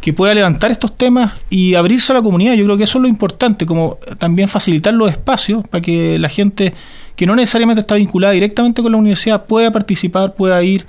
que 0.01 0.13
pueda 0.13 0.33
levantar 0.33 0.71
estos 0.71 0.97
temas 0.97 1.33
y 1.49 1.75
abrirse 1.75 2.11
a 2.11 2.15
la 2.15 2.21
comunidad. 2.23 2.55
Yo 2.55 2.65
creo 2.65 2.75
que 2.75 2.85
eso 2.85 2.97
es 2.97 3.03
lo 3.03 3.07
importante, 3.07 3.67
como 3.67 3.99
también 4.17 4.49
facilitar 4.49 4.93
los 4.93 5.11
espacios 5.11 5.65
para 5.67 5.79
que 5.79 6.17
la 6.17 6.27
gente 6.27 6.73
que 7.15 7.27
no 7.27 7.35
necesariamente 7.35 7.81
está 7.81 7.95
vinculada 7.95 8.33
directamente 8.33 8.81
con 8.81 8.91
la 8.91 8.97
universidad 8.97 9.45
pueda 9.45 9.71
participar, 9.71 10.33
pueda 10.33 10.61
ir, 10.63 10.85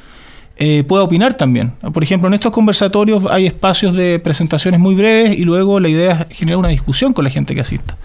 eh, 0.56 0.82
pueda 0.88 1.02
opinar 1.02 1.34
también. 1.34 1.72
Por 1.92 2.02
ejemplo, 2.02 2.26
en 2.26 2.34
estos 2.34 2.52
conversatorios 2.52 3.22
hay 3.30 3.44
espacios 3.46 3.94
de 3.94 4.18
presentaciones 4.18 4.80
muy 4.80 4.94
breves 4.94 5.38
y 5.38 5.44
luego 5.44 5.78
la 5.78 5.90
idea 5.90 6.26
es 6.30 6.38
generar 6.38 6.58
una 6.58 6.68
discusión 6.68 7.12
con 7.12 7.24
la 7.24 7.30
gente 7.30 7.54
que 7.54 7.60
asista. 7.60 7.98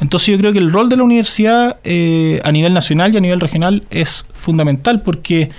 Entonces 0.00 0.28
yo 0.28 0.38
creo 0.38 0.54
que 0.54 0.58
el 0.60 0.72
rol 0.72 0.88
de 0.88 0.96
la 0.96 1.02
universidad 1.02 1.76
eh, 1.84 2.40
a 2.42 2.50
nivel 2.50 2.72
nacional 2.72 3.12
y 3.12 3.18
a 3.18 3.20
nivel 3.20 3.38
regional 3.38 3.84
es 3.90 4.26
fundamental 4.32 5.02
porque 5.02 5.50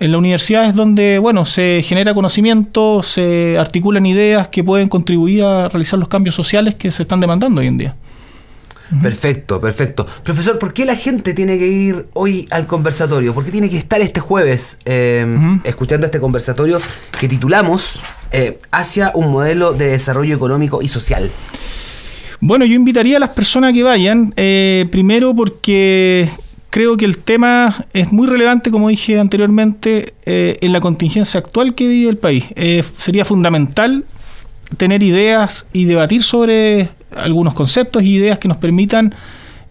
en 0.00 0.12
la 0.12 0.18
universidad 0.18 0.66
es 0.66 0.74
donde, 0.74 1.18
bueno, 1.18 1.44
se 1.44 1.82
genera 1.84 2.14
conocimiento, 2.14 3.02
se 3.02 3.56
articulan 3.58 4.06
ideas 4.06 4.48
que 4.48 4.64
pueden 4.64 4.88
contribuir 4.88 5.44
a 5.44 5.68
realizar 5.68 5.98
los 5.98 6.08
cambios 6.08 6.34
sociales 6.34 6.74
que 6.74 6.90
se 6.90 7.02
están 7.02 7.20
demandando 7.20 7.60
hoy 7.60 7.68
en 7.68 7.78
día. 7.78 7.96
Perfecto, 9.02 9.60
perfecto. 9.60 10.06
Profesor, 10.22 10.58
¿por 10.58 10.72
qué 10.72 10.84
la 10.84 10.94
gente 10.94 11.32
tiene 11.32 11.58
que 11.58 11.66
ir 11.66 12.06
hoy 12.12 12.46
al 12.50 12.66
conversatorio? 12.66 13.34
¿Por 13.34 13.44
qué 13.44 13.50
tiene 13.50 13.70
que 13.70 13.78
estar 13.78 14.00
este 14.00 14.20
jueves 14.20 14.78
em, 14.84 15.60
escuchando 15.64 16.06
este 16.06 16.20
conversatorio 16.20 16.80
que 17.18 17.28
titulamos 17.28 18.02
eh, 18.30 18.58
Hacia 18.70 19.10
un 19.14 19.30
modelo 19.32 19.72
de 19.72 19.86
desarrollo 19.88 20.34
económico 20.36 20.82
y 20.82 20.88
social? 20.88 21.30
Bueno, 22.40 22.64
yo 22.66 22.74
invitaría 22.74 23.16
a 23.16 23.20
las 23.20 23.30
personas 23.30 23.70
a 23.70 23.72
que 23.72 23.82
vayan, 23.82 24.34
eh, 24.36 24.86
primero 24.90 25.34
porque 25.34 26.28
creo 26.74 26.96
que 26.96 27.04
el 27.04 27.18
tema 27.18 27.72
es 27.92 28.12
muy 28.12 28.26
relevante, 28.26 28.72
como 28.72 28.88
dije 28.88 29.20
anteriormente, 29.20 30.12
eh, 30.26 30.58
en 30.60 30.72
la 30.72 30.80
contingencia 30.80 31.38
actual 31.38 31.72
que 31.72 31.86
vive 31.86 32.10
el 32.10 32.16
país. 32.16 32.46
Eh, 32.56 32.82
sería 32.96 33.24
fundamental 33.24 34.04
tener 34.76 35.04
ideas 35.04 35.68
y 35.72 35.84
debatir 35.84 36.24
sobre 36.24 36.88
algunos 37.14 37.54
conceptos 37.54 38.02
y 38.02 38.16
ideas 38.16 38.40
que 38.40 38.48
nos 38.48 38.56
permitan 38.56 39.14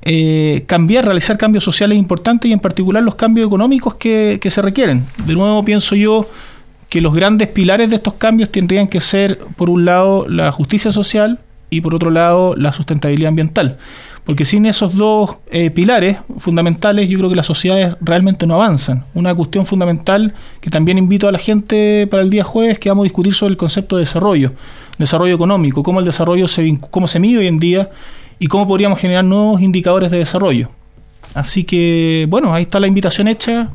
eh, 0.03 0.63
cambiar, 0.65 1.03
realizar 1.03 1.37
cambios 1.37 1.65
sociales 1.65 1.97
importantes 1.97 2.49
y 2.49 2.53
en 2.53 2.61
particular 2.61 3.03
los 3.03 3.15
cambios 3.15 3.47
económicos 3.47 3.95
que, 3.95 4.39
que 4.41 4.49
se 4.49 4.61
requieren. 4.61 5.03
De 5.25 5.33
nuevo 5.33 5.61
pienso 5.65 5.97
yo 5.97 6.25
que 6.87 7.01
los 7.01 7.13
grandes 7.13 7.49
pilares 7.49 7.89
de 7.89 7.97
estos 7.97 8.13
cambios 8.13 8.49
tendrían 8.49 8.87
que 8.87 9.01
ser, 9.01 9.39
por 9.57 9.69
un 9.69 9.83
lado, 9.83 10.25
la 10.29 10.53
justicia 10.53 10.93
social 10.93 11.41
y 11.69 11.81
por 11.81 11.95
otro 11.95 12.11
lado, 12.11 12.55
la 12.55 12.71
sustentabilidad 12.71 13.27
ambiental. 13.27 13.77
Porque 14.25 14.45
sin 14.45 14.65
esos 14.65 14.95
dos 14.95 15.37
eh, 15.51 15.69
pilares 15.69 16.17
fundamentales, 16.37 17.09
yo 17.09 17.17
creo 17.17 17.29
que 17.29 17.35
las 17.35 17.45
sociedades 17.45 17.95
realmente 17.99 18.47
no 18.47 18.55
avanzan. 18.55 19.05
Una 19.13 19.35
cuestión 19.35 19.65
fundamental 19.65 20.33
que 20.61 20.69
también 20.69 20.97
invito 20.97 21.27
a 21.27 21.31
la 21.31 21.39
gente 21.39 22.07
para 22.09 22.23
el 22.23 22.29
día 22.29 22.43
jueves, 22.43 22.79
que 22.79 22.89
vamos 22.89 23.03
a 23.03 23.05
discutir 23.05 23.33
sobre 23.33 23.51
el 23.51 23.57
concepto 23.57 23.97
de 23.97 24.03
desarrollo, 24.03 24.53
desarrollo 24.97 25.35
económico, 25.35 25.83
cómo 25.83 25.99
el 25.99 26.05
desarrollo 26.05 26.47
se, 26.47 26.79
cómo 26.89 27.07
se 27.07 27.19
mide 27.19 27.39
hoy 27.39 27.47
en 27.47 27.59
día 27.59 27.89
y 28.39 28.47
cómo 28.47 28.65
podríamos 28.65 28.99
generar 28.99 29.25
nuevos 29.25 29.61
indicadores 29.61 30.09
de 30.09 30.19
desarrollo. 30.19 30.69
Así 31.33 31.63
que, 31.63 32.25
bueno, 32.29 32.53
ahí 32.53 32.63
está 32.63 32.79
la 32.79 32.87
invitación 32.87 33.27
hecha. 33.27 33.71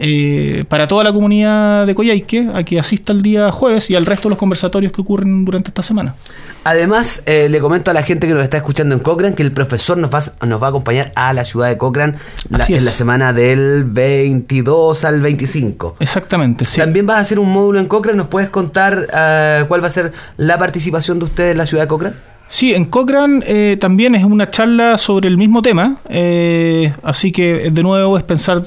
Eh, 0.00 0.64
para 0.68 0.86
toda 0.86 1.02
la 1.02 1.12
comunidad 1.12 1.84
de 1.84 1.92
Coyhaique 1.92 2.48
a 2.54 2.62
que 2.62 2.78
asista 2.78 3.12
el 3.12 3.20
día 3.20 3.50
jueves 3.50 3.90
y 3.90 3.96
al 3.96 4.06
resto 4.06 4.28
de 4.28 4.30
los 4.30 4.38
conversatorios 4.38 4.92
que 4.92 5.00
ocurren 5.00 5.44
durante 5.44 5.70
esta 5.70 5.82
semana. 5.82 6.14
Además, 6.62 7.22
eh, 7.26 7.48
le 7.48 7.58
comento 7.60 7.90
a 7.90 7.94
la 7.94 8.04
gente 8.04 8.28
que 8.28 8.34
nos 8.34 8.44
está 8.44 8.58
escuchando 8.58 8.94
en 8.94 9.00
Cochrane 9.00 9.34
que 9.34 9.42
el 9.42 9.50
profesor 9.50 9.98
nos 9.98 10.14
va, 10.14 10.20
nos 10.46 10.62
va 10.62 10.66
a 10.66 10.70
acompañar 10.70 11.12
a 11.16 11.32
la 11.32 11.42
ciudad 11.42 11.68
de 11.68 11.78
Cochrane 11.78 12.14
la, 12.48 12.64
en 12.64 12.84
la 12.84 12.92
semana 12.92 13.32
del 13.32 13.84
22 13.84 15.04
al 15.04 15.20
25. 15.20 15.96
Exactamente, 15.98 16.64
sí. 16.64 16.80
También 16.80 17.04
vas 17.04 17.16
a 17.16 17.20
hacer 17.20 17.40
un 17.40 17.52
módulo 17.52 17.80
en 17.80 17.86
Cochrane. 17.86 18.18
¿Nos 18.18 18.28
puedes 18.28 18.50
contar 18.50 19.08
uh, 19.08 19.66
cuál 19.66 19.82
va 19.82 19.88
a 19.88 19.90
ser 19.90 20.12
la 20.36 20.58
participación 20.58 21.18
de 21.18 21.24
ustedes 21.24 21.52
en 21.52 21.58
la 21.58 21.66
ciudad 21.66 21.84
de 21.84 21.88
Cochrane? 21.88 22.16
Sí, 22.48 22.72
en 22.72 22.86
Cochrane 22.86 23.44
eh, 23.46 23.76
también 23.78 24.14
es 24.14 24.24
una 24.24 24.48
charla 24.48 24.96
sobre 24.96 25.28
el 25.28 25.36
mismo 25.36 25.60
tema, 25.60 25.98
eh, 26.08 26.92
así 27.02 27.30
que 27.30 27.70
de 27.70 27.82
nuevo 27.82 28.16
es 28.16 28.24
pensar 28.24 28.62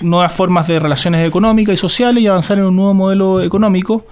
nuevas 0.00 0.32
formas 0.32 0.68
de 0.68 0.78
relaciones 0.78 1.26
económicas 1.26 1.74
y 1.74 1.78
sociales 1.78 2.22
y 2.22 2.26
avanzar 2.26 2.58
en 2.58 2.64
un 2.64 2.76
nuevo 2.76 2.94
modelo 2.94 3.40
económico. 3.40 4.06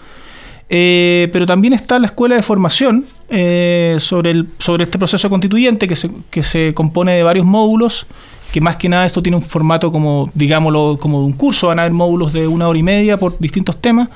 Eh, 0.69 1.29
pero 1.33 1.47
también 1.47 1.75
está 1.75 1.99
la 1.99 2.07
escuela 2.07 2.37
de 2.37 2.43
formación 2.43 3.05
eh, 3.29 3.97
sobre, 3.99 4.31
el, 4.31 4.49
sobre 4.59 4.85
este 4.85 4.99
proceso 4.99 5.29
constituyente 5.29 5.87
que 5.87 5.95
se, 5.95 6.11
que 6.31 6.43
se 6.43 6.73
compone 6.75 7.13
de 7.13 7.23
varios 7.23 7.45
módulos, 7.45 8.07
que 8.51 8.61
más 8.61 8.77
que 8.77 8.89
nada 8.89 9.05
esto 9.05 9.23
tiene 9.23 9.37
un 9.37 9.43
formato 9.43 9.93
como, 9.93 10.31
digámoslo, 10.35 10.99
como 11.01 11.21
de 11.21 11.27
un 11.27 11.33
curso, 11.33 11.67
van 11.67 11.79
a 11.79 11.83
haber 11.83 11.93
módulos 11.93 12.33
de 12.33 12.47
una 12.49 12.67
hora 12.69 12.79
y 12.79 12.83
media 12.83 13.19
por 13.19 13.39
distintos 13.39 13.81
temas. 13.81 14.09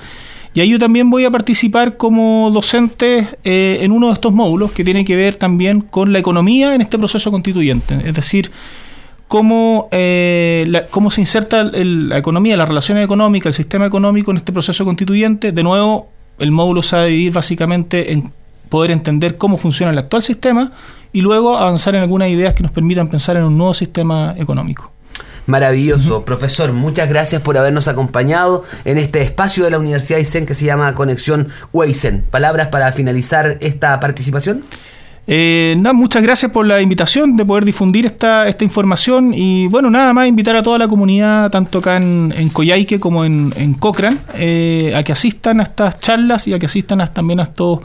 Y 0.55 0.61
ahí 0.61 0.71
yo 0.71 0.79
también 0.79 1.11
voy 1.11 1.25
a 1.25 1.31
participar 1.31 1.97
como 1.97 2.51
docente 2.53 3.29
eh, 3.45 3.79
en 3.83 3.93
uno 3.93 4.09
de 4.09 4.15
estos 4.15 4.33
módulos 4.33 4.73
que 4.73 4.83
tiene 4.83 5.05
que 5.05 5.15
ver 5.15 5.37
también 5.37 5.83
con 5.83 6.13
la 6.13 6.19
economía 6.19 6.75
en 6.75 6.81
este 6.81 6.99
proceso 6.99 7.31
constituyente. 7.31 7.95
Es 8.05 8.15
decir, 8.15 8.51
cómo, 9.29 9.89
eh, 9.93 10.65
la, 10.69 10.87
cómo 10.87 11.11
se 11.11 11.21
inserta 11.21 11.61
el, 11.61 12.09
la 12.09 12.19
economía, 12.19 12.57
la 12.57 12.67
relación 12.67 12.99
económica, 12.99 13.49
el 13.49 13.55
sistema 13.55 13.87
económico 13.87 14.31
en 14.31 14.39
este 14.39 14.53
proceso 14.53 14.85
constituyente. 14.85 15.53
De 15.53 15.63
nuevo, 15.63 16.09
el 16.39 16.51
módulo 16.51 16.83
se 16.83 16.97
va 16.97 17.03
a 17.03 17.05
dividir 17.05 17.33
básicamente 17.33 18.13
en 18.13 18.33
poder 18.69 18.91
entender 18.91 19.37
cómo 19.37 19.57
funciona 19.59 19.93
el 19.93 19.99
actual 19.99 20.23
sistema 20.23 20.73
y 21.13 21.21
luego 21.21 21.57
avanzar 21.57 21.95
en 21.95 22.03
algunas 22.03 22.29
ideas 22.29 22.55
que 22.55 22.63
nos 22.63 22.73
permitan 22.73 23.09
pensar 23.09 23.37
en 23.37 23.45
un 23.45 23.57
nuevo 23.57 23.75
sistema 23.75 24.35
económico. 24.37 24.91
Maravilloso. 25.47 26.19
Uh 26.19 26.21
-huh. 26.21 26.25
Profesor, 26.25 26.73
muchas 26.73 27.09
gracias 27.09 27.41
por 27.41 27.57
habernos 27.57 27.89
acompañado 27.89 28.65
en 28.85 28.99
este 28.99 29.23
espacio 29.23 29.65
de 29.65 29.71
la 29.71 29.79
Universidad 29.79 30.19
ICEN 30.19 30.45
que 30.45 30.55
se 30.55 30.67
llama 30.67 30.95
Conexión 30.95 31.49
UAICEN. 31.73 32.25
¿Palabras 32.31 32.69
para 32.69 32.93
finalizar 32.93 33.57
esta 33.61 33.99
participación? 33.99 34.63
Eh, 35.31 35.77
muchas 35.93 36.23
gracias 36.23 36.51
por 36.51 36.67
la 36.67 36.81
invitación 36.81 37.37
de 37.37 37.45
poder 37.45 37.67
difundir 37.67 38.07
esta, 38.07 38.49
esta 38.49 38.65
información 38.65 39.35
y 39.35 39.67
bueno, 39.67 39.91
nada 39.91 40.15
más 40.15 40.27
invitar 40.27 40.57
a 40.57 40.63
toda 40.63 40.79
la 40.79 40.89
comunidad, 40.89 41.51
tanto 41.51 41.81
acá 41.81 41.99
en, 41.99 42.33
en 42.35 42.49
como 42.99 43.27
en, 43.27 43.53
en 43.57 43.75
Cochrane, 43.75 44.17
eh, 44.37 44.91
a 44.97 45.03
que 45.03 45.13
asistan 45.13 45.61
a 45.61 45.65
estas 45.65 46.01
charlas 46.01 46.49
y 46.49 46.55
a 46.55 46.59
que 46.59 46.65
asistan 46.65 47.03
a, 47.03 47.09
también 47.09 47.41
a 47.41 47.43
estos 47.43 47.81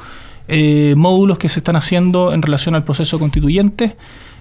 eh, 0.48 0.94
módulos 0.96 1.38
que 1.38 1.50
se 1.50 1.60
están 1.60 1.76
haciendo 1.76 2.34
en 2.34 2.42
relación 2.42 2.76
al 2.76 2.86
proceso 2.86 3.20
constituyente. 3.20 3.98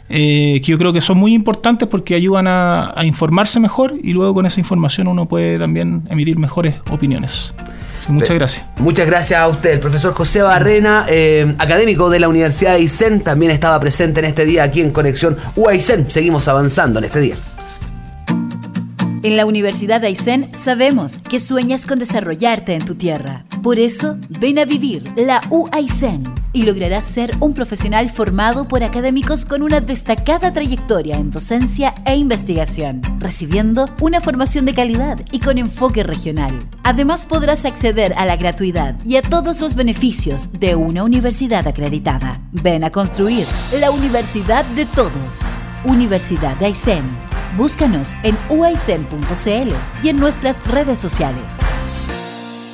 Eh, 0.09 0.61
que 0.63 0.73
yo 0.73 0.79
creo 0.79 0.93
que 0.93 1.01
son 1.01 1.17
muy 1.17 1.33
importantes 1.33 1.89
porque 1.89 2.15
ayudan 2.15 2.47
a, 2.47 2.95
informarse 3.05 3.59
mejor 3.59 3.95
y 4.03 4.13
luego 4.13 4.35
con 4.35 4.47
esa 4.47 4.61
información 4.61 5.09
uno 5.09 5.27
puede 5.27 5.59
también 5.59 6.03
emitir 6.09 6.39
mejores 6.39 6.77
opiniones. 6.91 7.55
Sí, 8.05 8.13
muchas 8.13 8.35
gracias. 8.35 8.67
Muchas 8.79 9.07
gracias 9.07 9.41
a 9.41 9.49
usted. 9.49 9.71
El 9.73 9.81
profesor 9.81 10.13
José 10.13 10.43
Barrena, 10.43 11.07
eh, 11.09 11.55
académico 11.59 12.11
de 12.11 12.21
la 12.21 12.29
Universidad 12.29 12.73
de 12.73 12.79
Aysén, 12.79 13.21
también 13.21 13.53
estaba 13.53 13.79
presente 13.81 14.21
en 14.21 14.27
este 14.27 14.45
día 14.45 14.65
aquí 14.65 14.81
en 14.81 14.91
Conexión 14.91 15.37
UAICEN. 15.55 16.11
Seguimos 16.11 16.49
avanzando 16.49 16.99
en 16.99 17.05
este 17.05 17.21
día. 17.21 17.37
En 19.25 19.37
la 19.37 19.47
Universidad 19.47 20.01
de 20.01 20.09
Aysén 20.09 20.51
sabemos 20.53 21.19
que 21.19 21.39
sueñas 21.39 21.87
con 21.87 22.01
desarrollarte 22.01 22.75
en 22.75 22.85
tu 22.85 22.97
tierra. 22.97 23.45
Por 23.63 23.79
eso, 23.79 24.17
ven 24.41 24.59
a 24.59 24.65
vivir 24.65 25.05
la 25.15 25.41
UAICEN 25.49 26.25
y 26.53 26.63
lograrás 26.63 27.05
ser 27.05 27.31
un 27.39 27.55
profesional 27.55 28.11
formado 28.11 28.67
por 28.67 28.83
académicos 28.83 29.45
con 29.45 29.63
una 29.63 29.81
destacada 29.81 30.53
trayectoria 30.53 31.15
en 31.15 31.31
docencia 31.31 31.95
e 32.05 32.17
investigación, 32.17 33.01
recibiendo 33.21 33.87
una 34.01 34.21
formación 34.21 34.65
de 34.65 34.75
calidad 34.75 35.21
y 35.31 35.39
con 35.39 35.57
enfoque 35.57 36.03
regional. 36.03 36.59
Además, 36.83 37.25
podrás 37.25 37.65
acceder 37.65 38.15
a 38.17 38.27
la 38.27 38.35
gratuidad 38.35 38.97
y 39.05 39.15
a 39.15 39.23
todos 39.23 39.61
los 39.61 39.77
beneficios 39.77 40.53
de 40.59 40.75
una 40.75 41.05
universidad 41.05 41.69
acreditada. 41.69 42.41
Ven 42.51 42.83
a 42.83 42.91
construir 42.91 43.47
la 43.79 43.93
universidad 43.93 44.65
de 44.65 44.85
todos. 44.85 45.43
Universidad 45.85 46.57
de 46.57 46.67
Aysén. 46.67 47.32
Búscanos 47.57 48.15
en 48.23 48.37
uaicen.cl 48.49 49.73
y 50.03 50.09
en 50.09 50.17
nuestras 50.17 50.67
redes 50.67 50.99
sociales. 50.99 51.45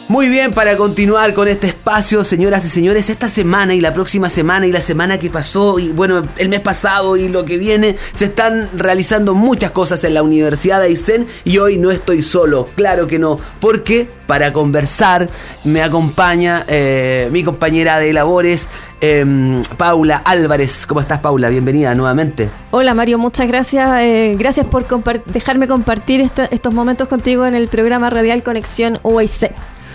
Muy 0.08 0.30
bien, 0.30 0.54
para 0.54 0.78
continuar 0.78 1.34
con 1.34 1.48
este 1.48 1.66
espacio, 1.66 2.24
señoras 2.24 2.64
y 2.64 2.70
señores, 2.70 3.10
esta 3.10 3.28
semana 3.28 3.74
y 3.74 3.82
la 3.82 3.92
próxima 3.92 4.30
semana 4.30 4.66
y 4.66 4.72
la 4.72 4.80
semana 4.80 5.18
que 5.18 5.28
pasó 5.28 5.78
y 5.78 5.92
bueno, 5.92 6.22
el 6.38 6.48
mes 6.48 6.60
pasado 6.60 7.18
y 7.18 7.28
lo 7.28 7.44
que 7.44 7.58
viene, 7.58 7.94
se 8.12 8.24
están 8.24 8.70
realizando 8.74 9.34
muchas 9.34 9.70
cosas 9.70 10.02
en 10.04 10.14
la 10.14 10.22
Universidad 10.22 10.80
de 10.80 10.86
Aysén 10.86 11.26
y 11.44 11.58
hoy 11.58 11.76
no 11.76 11.90
estoy 11.90 12.22
solo, 12.22 12.70
claro 12.74 13.06
que 13.06 13.18
no, 13.18 13.38
porque 13.60 14.08
para 14.26 14.50
conversar 14.50 15.28
me 15.64 15.82
acompaña 15.82 16.64
eh, 16.68 17.28
mi 17.30 17.44
compañera 17.44 17.98
de 17.98 18.10
labores, 18.14 18.66
eh, 19.02 19.62
Paula 19.76 20.22
Álvarez. 20.24 20.86
¿Cómo 20.86 21.02
estás, 21.02 21.20
Paula? 21.20 21.50
Bienvenida 21.50 21.94
nuevamente. 21.94 22.48
Hola, 22.70 22.94
Mario, 22.94 23.18
muchas 23.18 23.46
gracias. 23.46 24.00
Eh, 24.00 24.36
gracias 24.38 24.64
por 24.64 24.86
dejarme 25.26 25.68
compartir 25.68 26.30
estos 26.50 26.72
momentos 26.72 27.08
contigo 27.08 27.44
en 27.44 27.54
el 27.54 27.68
programa 27.68 28.08
radial 28.08 28.42
Conexión 28.42 29.00
UIC. 29.02 29.52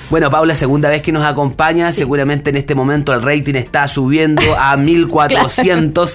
Bueno, 0.09 0.29
Paula, 0.29 0.55
segunda 0.55 0.89
vez 0.89 1.01
que 1.01 1.11
nos 1.11 1.25
acompaña. 1.25 1.91
Sí. 1.91 1.99
Seguramente 1.99 2.49
en 2.49 2.57
este 2.57 2.75
momento 2.75 3.13
el 3.13 3.21
rating 3.21 3.55
está 3.55 3.87
subiendo 3.87 4.41
a 4.57 4.75
1400. 4.83 6.13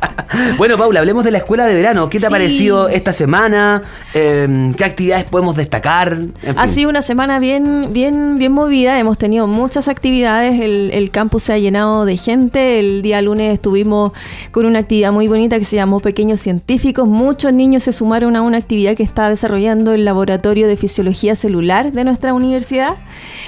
bueno, 0.58 0.76
Paula, 0.76 1.00
hablemos 1.00 1.24
de 1.24 1.30
la 1.30 1.38
escuela 1.38 1.66
de 1.66 1.74
verano. 1.74 2.08
¿Qué 2.10 2.18
te 2.18 2.22
sí. 2.22 2.26
ha 2.26 2.30
parecido 2.30 2.88
esta 2.88 3.12
semana? 3.12 3.82
Eh, 4.14 4.72
¿Qué 4.76 4.84
actividades 4.84 5.24
podemos 5.24 5.56
destacar? 5.56 6.12
En 6.12 6.32
fin. 6.42 6.54
Ha 6.58 6.68
sido 6.68 6.90
una 6.90 7.02
semana 7.02 7.38
bien, 7.38 7.88
bien, 7.92 8.36
bien 8.36 8.52
movida. 8.52 8.98
Hemos 8.98 9.18
tenido 9.18 9.46
muchas 9.46 9.88
actividades. 9.88 10.60
El, 10.60 10.90
el, 10.92 11.10
campus 11.10 11.44
se 11.44 11.52
ha 11.52 11.58
llenado 11.58 12.04
de 12.04 12.16
gente. 12.16 12.78
El 12.78 13.02
día 13.02 13.22
lunes 13.22 13.54
estuvimos 13.54 14.12
con 14.50 14.66
una 14.66 14.80
actividad 14.80 15.12
muy 15.12 15.28
bonita 15.28 15.58
que 15.58 15.64
se 15.64 15.76
llamó 15.76 16.00
Pequeños 16.00 16.40
Científicos. 16.40 17.08
Muchos 17.08 17.52
niños 17.52 17.84
se 17.84 17.92
sumaron 17.92 18.36
a 18.36 18.42
una 18.42 18.58
actividad 18.58 18.96
que 18.96 19.02
está 19.02 19.28
desarrollando 19.28 19.92
el 19.92 20.04
Laboratorio 20.04 20.68
de 20.68 20.76
Fisiología 20.76 21.34
Celular 21.34 21.92
de 21.92 22.04
nuestra 22.04 22.34
universidad. 22.34 22.96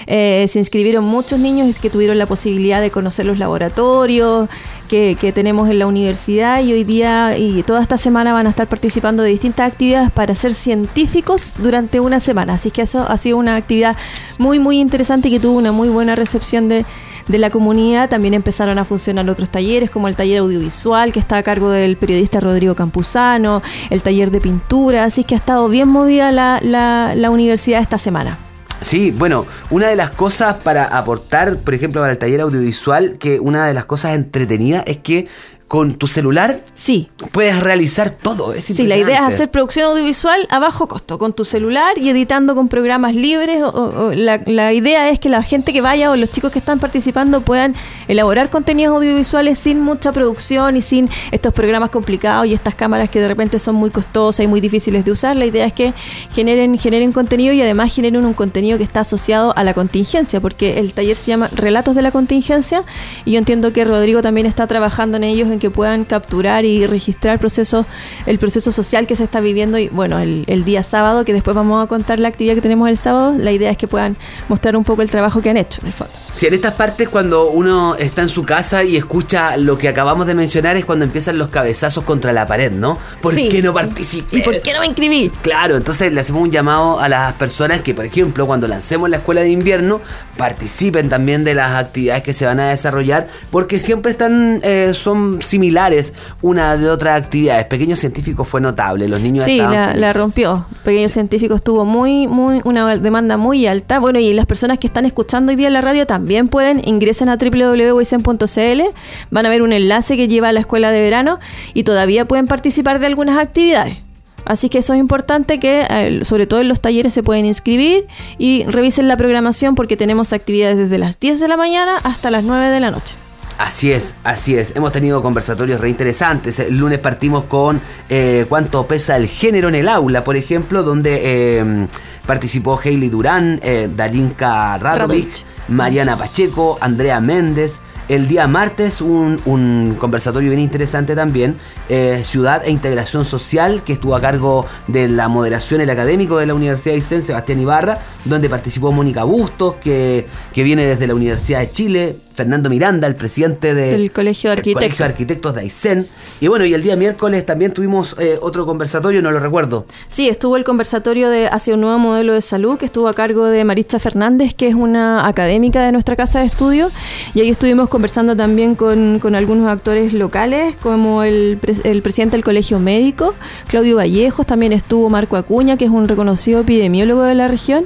Eh, 0.06 0.46
se 0.48 0.58
inscribieron 0.58 1.04
muchos 1.04 1.38
niños 1.38 1.78
que 1.78 1.90
tuvieron 1.90 2.18
la 2.18 2.26
posibilidad 2.26 2.80
de 2.80 2.90
conocer 2.90 3.26
los 3.26 3.38
laboratorios 3.38 4.48
que, 4.92 5.32
tenemos 5.32 5.70
en 5.70 5.78
la 5.78 5.86
universidad 5.86 6.62
y 6.62 6.72
hoy 6.74 6.84
día 6.84 7.38
y 7.38 7.62
toda 7.62 7.80
esta 7.80 7.96
semana 7.96 8.34
van 8.34 8.46
a 8.46 8.50
estar 8.50 8.66
participando 8.66 9.22
de 9.22 9.30
distintas 9.30 9.72
actividades 9.72 10.10
para 10.10 10.34
ser 10.34 10.52
científicos 10.52 11.54
durante 11.56 11.98
una 11.98 12.20
semana. 12.20 12.54
Así 12.54 12.70
que 12.70 12.82
eso 12.82 13.06
ha 13.08 13.16
sido 13.16 13.38
una 13.38 13.56
actividad 13.56 13.96
muy, 14.36 14.58
muy 14.58 14.80
interesante 14.80 15.30
que 15.30 15.40
tuvo 15.40 15.56
una 15.56 15.72
muy 15.72 15.88
buena 15.88 16.14
recepción 16.14 16.68
de, 16.68 16.84
de 17.26 17.38
la 17.38 17.48
comunidad. 17.48 18.10
También 18.10 18.34
empezaron 18.34 18.78
a 18.78 18.84
funcionar 18.84 19.28
otros 19.30 19.48
talleres, 19.48 19.90
como 19.90 20.08
el 20.08 20.16
taller 20.16 20.40
audiovisual, 20.40 21.10
que 21.10 21.20
está 21.20 21.38
a 21.38 21.42
cargo 21.42 21.70
del 21.70 21.96
periodista 21.96 22.40
Rodrigo 22.40 22.74
Campuzano, 22.74 23.62
el 23.88 24.02
taller 24.02 24.30
de 24.30 24.42
pintura. 24.42 25.04
Así 25.04 25.24
que 25.24 25.34
ha 25.34 25.38
estado 25.38 25.68
bien 25.70 25.88
movida 25.88 26.30
la, 26.32 26.60
la 26.60 27.30
universidad 27.30 27.80
esta 27.80 27.96
semana. 27.96 28.36
Sí, 28.82 29.10
bueno, 29.10 29.46
una 29.70 29.88
de 29.88 29.96
las 29.96 30.10
cosas 30.10 30.56
para 30.56 30.84
aportar, 30.84 31.58
por 31.58 31.74
ejemplo, 31.74 32.00
para 32.00 32.12
el 32.12 32.18
taller 32.18 32.40
audiovisual, 32.40 33.16
que 33.18 33.40
una 33.40 33.66
de 33.66 33.74
las 33.74 33.84
cosas 33.84 34.14
entretenidas 34.14 34.84
es 34.86 34.98
que 34.98 35.28
con 35.72 35.94
tu 35.94 36.06
celular 36.06 36.60
Sí. 36.74 37.08
puedes 37.32 37.58
realizar 37.58 38.10
todo. 38.10 38.52
Es 38.52 38.66
Sí, 38.66 38.86
la 38.86 38.98
idea 38.98 39.26
es 39.26 39.34
hacer 39.34 39.50
producción 39.50 39.86
audiovisual 39.86 40.46
a 40.50 40.58
bajo 40.58 40.86
costo, 40.86 41.16
con 41.16 41.32
tu 41.32 41.46
celular 41.46 41.96
y 41.96 42.10
editando 42.10 42.54
con 42.54 42.68
programas 42.68 43.14
libres. 43.14 43.62
o- 43.62 43.68
o- 43.68 44.08
o 44.08 44.12
la, 44.12 44.38
la 44.44 44.74
idea 44.74 45.08
es 45.08 45.18
que 45.18 45.30
la 45.30 45.42
gente 45.42 45.72
que 45.72 45.80
vaya 45.80 46.10
o 46.10 46.16
los 46.16 46.30
chicos 46.30 46.52
que 46.52 46.58
están 46.58 46.78
participando 46.78 47.40
puedan 47.40 47.74
elaborar 48.06 48.50
contenidos 48.50 48.94
audiovisuales 48.96 49.58
sin 49.58 49.80
mucha 49.80 50.12
producción 50.12 50.76
y 50.76 50.82
sin 50.82 51.08
estos 51.30 51.54
programas 51.54 51.88
complicados 51.90 52.46
y 52.48 52.52
estas 52.52 52.74
cámaras 52.74 53.08
que 53.08 53.20
de 53.20 53.28
repente 53.28 53.58
son 53.58 53.74
muy 53.76 53.88
costosas 53.88 54.44
y 54.44 54.48
muy 54.48 54.60
difíciles 54.60 55.06
de 55.06 55.10
usar. 55.12 55.36
La 55.38 55.46
idea 55.46 55.64
es 55.64 55.72
que 55.72 55.94
generen, 56.34 56.76
generen 56.76 57.12
contenido 57.12 57.54
y 57.54 57.62
además 57.62 57.94
generen 57.94 58.26
un 58.26 58.34
contenido 58.34 58.76
que 58.76 58.84
está 58.84 59.00
asociado 59.00 59.54
a 59.56 59.64
la 59.64 59.72
contingencia, 59.72 60.38
porque 60.38 60.78
el 60.78 60.92
taller 60.92 61.16
se 61.16 61.28
llama 61.30 61.48
Relatos 61.54 61.94
de 61.94 62.02
la 62.02 62.10
Contingencia 62.10 62.84
y 63.24 63.32
yo 63.32 63.38
entiendo 63.38 63.72
que 63.72 63.86
Rodrigo 63.86 64.20
también 64.20 64.46
está 64.46 64.66
trabajando 64.66 65.16
en 65.16 65.24
ellos 65.24 65.48
en 65.50 65.61
que 65.62 65.70
puedan 65.70 66.04
capturar 66.04 66.64
y 66.64 66.86
registrar 66.88 67.38
procesos, 67.38 67.86
el 68.26 68.38
proceso 68.40 68.72
social 68.72 69.06
que 69.06 69.14
se 69.14 69.22
está 69.22 69.38
viviendo 69.40 69.78
y 69.78 69.88
bueno, 69.88 70.18
el, 70.18 70.42
el 70.48 70.64
día 70.64 70.82
sábado, 70.82 71.24
que 71.24 71.32
después 71.32 71.54
vamos 71.54 71.82
a 71.84 71.86
contar 71.86 72.18
la 72.18 72.26
actividad 72.26 72.54
que 72.56 72.60
tenemos 72.60 72.88
el 72.88 72.98
sábado, 72.98 73.32
la 73.38 73.52
idea 73.52 73.70
es 73.70 73.78
que 73.78 73.86
puedan 73.86 74.16
mostrar 74.48 74.76
un 74.76 74.82
poco 74.82 75.02
el 75.02 75.08
trabajo 75.10 75.40
que 75.40 75.50
han 75.50 75.56
hecho 75.56 75.80
en 75.82 75.86
el 75.86 75.92
fondo. 75.92 76.12
Si 76.34 76.46
en 76.46 76.54
estas 76.54 76.74
partes 76.74 77.08
cuando 77.08 77.48
uno 77.50 77.94
está 77.94 78.22
en 78.22 78.28
su 78.28 78.42
casa 78.44 78.82
y 78.82 78.96
escucha 78.96 79.56
lo 79.56 79.78
que 79.78 79.88
acabamos 79.88 80.26
de 80.26 80.34
mencionar 80.34 80.76
es 80.76 80.84
cuando 80.84 81.04
empiezan 81.04 81.38
los 81.38 81.48
cabezazos 81.50 82.02
contra 82.02 82.32
la 82.32 82.44
pared, 82.46 82.72
¿no? 82.72 82.98
¿Por 83.20 83.34
Sí. 83.36 83.48
qué 83.48 83.62
no 83.62 83.72
participé? 83.72 84.38
¿Y 84.38 84.42
por 84.42 84.60
qué 84.60 84.72
no 84.72 84.80
me 84.80 84.86
inscribí? 84.86 85.30
Claro, 85.42 85.76
entonces 85.76 86.12
le 86.12 86.20
hacemos 86.20 86.42
un 86.42 86.50
llamado 86.50 86.98
a 86.98 87.08
las 87.08 87.34
personas 87.34 87.80
que, 87.82 87.94
por 87.94 88.04
ejemplo, 88.04 88.46
cuando 88.46 88.66
lancemos 88.66 89.08
la 89.08 89.18
escuela 89.18 89.42
de 89.42 89.50
invierno, 89.50 90.00
participen 90.36 91.08
también 91.08 91.44
de 91.44 91.54
las 91.54 91.76
actividades 91.76 92.22
que 92.24 92.32
se 92.32 92.46
van 92.46 92.58
a 92.58 92.70
desarrollar, 92.70 93.28
porque 93.50 93.78
siempre 93.78 94.10
están, 94.12 94.60
eh, 94.64 94.90
son 94.92 95.40
similares 95.52 96.14
una 96.40 96.76
de 96.76 96.90
otras 96.90 97.22
actividades. 97.22 97.66
Pequeño 97.66 97.94
Científico 97.94 98.44
fue 98.44 98.60
notable, 98.60 99.06
los 99.06 99.20
niños 99.20 99.44
Sí, 99.44 99.60
estaban 99.60 100.00
la, 100.00 100.12
rompió. 100.12 100.66
Pequeño 100.82 101.08
Científico 101.08 101.54
estuvo 101.54 101.84
muy, 101.84 102.26
muy, 102.26 102.60
una 102.64 102.96
demanda 102.96 103.36
muy 103.36 103.66
alta. 103.66 104.00
Bueno, 104.00 104.18
y 104.18 104.32
las 104.32 104.46
personas 104.46 104.78
que 104.78 104.86
están 104.86 105.04
escuchando 105.04 105.50
hoy 105.50 105.56
día 105.56 105.66
en 105.66 105.74
la 105.74 105.82
radio 105.82 106.06
también 106.06 106.48
pueden, 106.48 106.80
ingresen 106.86 107.28
a 107.28 107.36
www.wisen.cl, 107.36 108.82
van 109.30 109.46
a 109.46 109.48
ver 109.48 109.62
un 109.62 109.72
enlace 109.72 110.16
que 110.16 110.26
lleva 110.26 110.48
a 110.48 110.52
la 110.52 110.60
escuela 110.60 110.90
de 110.90 111.02
verano 111.02 111.38
y 111.74 111.84
todavía 111.84 112.24
pueden 112.24 112.46
participar 112.46 112.98
de 112.98 113.06
algunas 113.06 113.38
actividades. 113.38 113.98
Así 114.44 114.68
que 114.68 114.78
eso 114.78 114.94
es 114.94 114.98
importante 114.98 115.60
que, 115.60 115.86
eh, 115.88 116.24
sobre 116.24 116.46
todo 116.46 116.60
en 116.60 116.68
los 116.68 116.80
talleres, 116.80 117.12
se 117.12 117.22
pueden 117.22 117.46
inscribir 117.46 118.06
y 118.38 118.64
revisen 118.64 119.06
la 119.06 119.16
programación 119.16 119.74
porque 119.74 119.96
tenemos 119.96 120.32
actividades 120.32 120.78
desde 120.78 120.98
las 120.98 121.20
10 121.20 121.38
de 121.40 121.48
la 121.48 121.56
mañana 121.56 121.98
hasta 122.02 122.30
las 122.30 122.42
9 122.42 122.70
de 122.70 122.80
la 122.80 122.90
noche. 122.90 123.14
Así 123.58 123.92
es, 123.92 124.14
así 124.24 124.56
es. 124.56 124.74
Hemos 124.76 124.92
tenido 124.92 125.22
conversatorios 125.22 125.80
reinteresantes. 125.80 126.58
El 126.58 126.78
lunes 126.78 126.98
partimos 126.98 127.44
con 127.44 127.80
eh, 128.08 128.46
cuánto 128.48 128.86
pesa 128.86 129.16
el 129.16 129.28
género 129.28 129.68
en 129.68 129.76
el 129.76 129.88
aula, 129.88 130.24
por 130.24 130.36
ejemplo, 130.36 130.82
donde 130.82 131.20
eh, 131.22 131.86
participó 132.26 132.80
Hailey 132.82 133.08
Durán, 133.08 133.60
eh, 133.62 133.88
Dalinka 133.94 134.78
Radovic, 134.78 135.24
Radovic. 135.24 135.44
Mariana 135.68 136.16
Pacheco, 136.16 136.78
Andrea 136.80 137.20
Méndez. 137.20 137.78
El 138.08 138.26
día 138.26 138.48
martes 138.48 139.00
un, 139.00 139.40
un 139.46 139.96
conversatorio 139.98 140.50
bien 140.50 140.60
interesante 140.60 141.14
también, 141.14 141.56
eh, 141.88 142.22
Ciudad 142.24 142.62
e 142.64 142.70
Integración 142.70 143.24
Social, 143.24 143.82
que 143.84 143.92
estuvo 143.94 144.16
a 144.16 144.20
cargo 144.20 144.66
de 144.88 145.08
la 145.08 145.28
moderación 145.28 145.80
el 145.80 145.88
académico 145.88 146.36
de 146.36 146.46
la 146.46 146.54
Universidad 146.54 146.94
de 146.94 147.00
Aysén, 147.00 147.22
Sebastián 147.22 147.60
Ibarra, 147.60 148.00
donde 148.24 148.50
participó 148.50 148.90
Mónica 148.90 149.22
Bustos, 149.22 149.76
que, 149.76 150.26
que 150.52 150.62
viene 150.64 150.84
desde 150.84 151.06
la 151.06 151.14
Universidad 151.14 151.60
de 151.60 151.70
Chile, 151.70 152.16
Fernando 152.34 152.68
Miranda, 152.70 153.06
el 153.06 153.14
presidente 153.14 153.74
de- 153.74 153.92
Del 153.92 154.10
Colegio 154.12 154.50
de 154.50 154.56
Arquitectos. 154.56 154.82
Colegio 154.82 155.04
de 155.04 155.10
Arquitectos 155.10 155.54
de 155.54 155.60
Aysén. 155.60 156.06
Y 156.40 156.48
bueno, 156.48 156.64
y 156.64 156.74
el 156.74 156.82
día 156.82 156.96
miércoles 156.96 157.44
también 157.46 157.72
tuvimos 157.72 158.16
eh, 158.18 158.38
otro 158.40 158.66
conversatorio, 158.66 159.22
no 159.22 159.30
lo 159.30 159.38
recuerdo. 159.38 159.86
Sí, 160.08 160.28
estuvo 160.28 160.56
el 160.56 160.64
conversatorio 160.64 161.28
de 161.28 161.46
hacia 161.48 161.74
un 161.74 161.80
nuevo 161.82 161.98
modelo 161.98 162.32
de 162.34 162.40
salud 162.40 162.78
que 162.78 162.86
estuvo 162.86 163.08
a 163.08 163.14
cargo 163.14 163.46
de 163.46 163.64
Maritza 163.64 163.98
Fernández, 163.98 164.54
que 164.54 164.68
es 164.68 164.74
una 164.74 165.26
académica 165.28 165.82
de 165.84 165.92
nuestra 165.92 166.16
casa 166.16 166.40
de 166.40 166.46
estudio, 166.46 166.90
y 167.34 167.40
ahí 167.40 167.50
estuvimos 167.50 167.88
conversando 167.88 168.36
también 168.36 168.74
con, 168.74 169.18
con 169.20 169.34
algunos 169.34 169.68
actores 169.68 170.12
locales, 170.12 170.74
como 170.82 171.22
el, 171.22 171.58
el 171.84 172.02
presidente 172.02 172.36
del 172.36 172.44
Colegio 172.44 172.78
Médico, 172.78 173.34
Claudio 173.68 173.96
Vallejos, 173.96 174.46
también 174.46 174.72
estuvo 174.72 175.10
Marco 175.10 175.36
Acuña, 175.36 175.76
que 175.76 175.84
es 175.84 175.90
un 175.90 176.08
reconocido 176.08 176.60
epidemiólogo 176.60 177.22
de 177.22 177.34
la 177.34 177.46
región, 177.48 177.84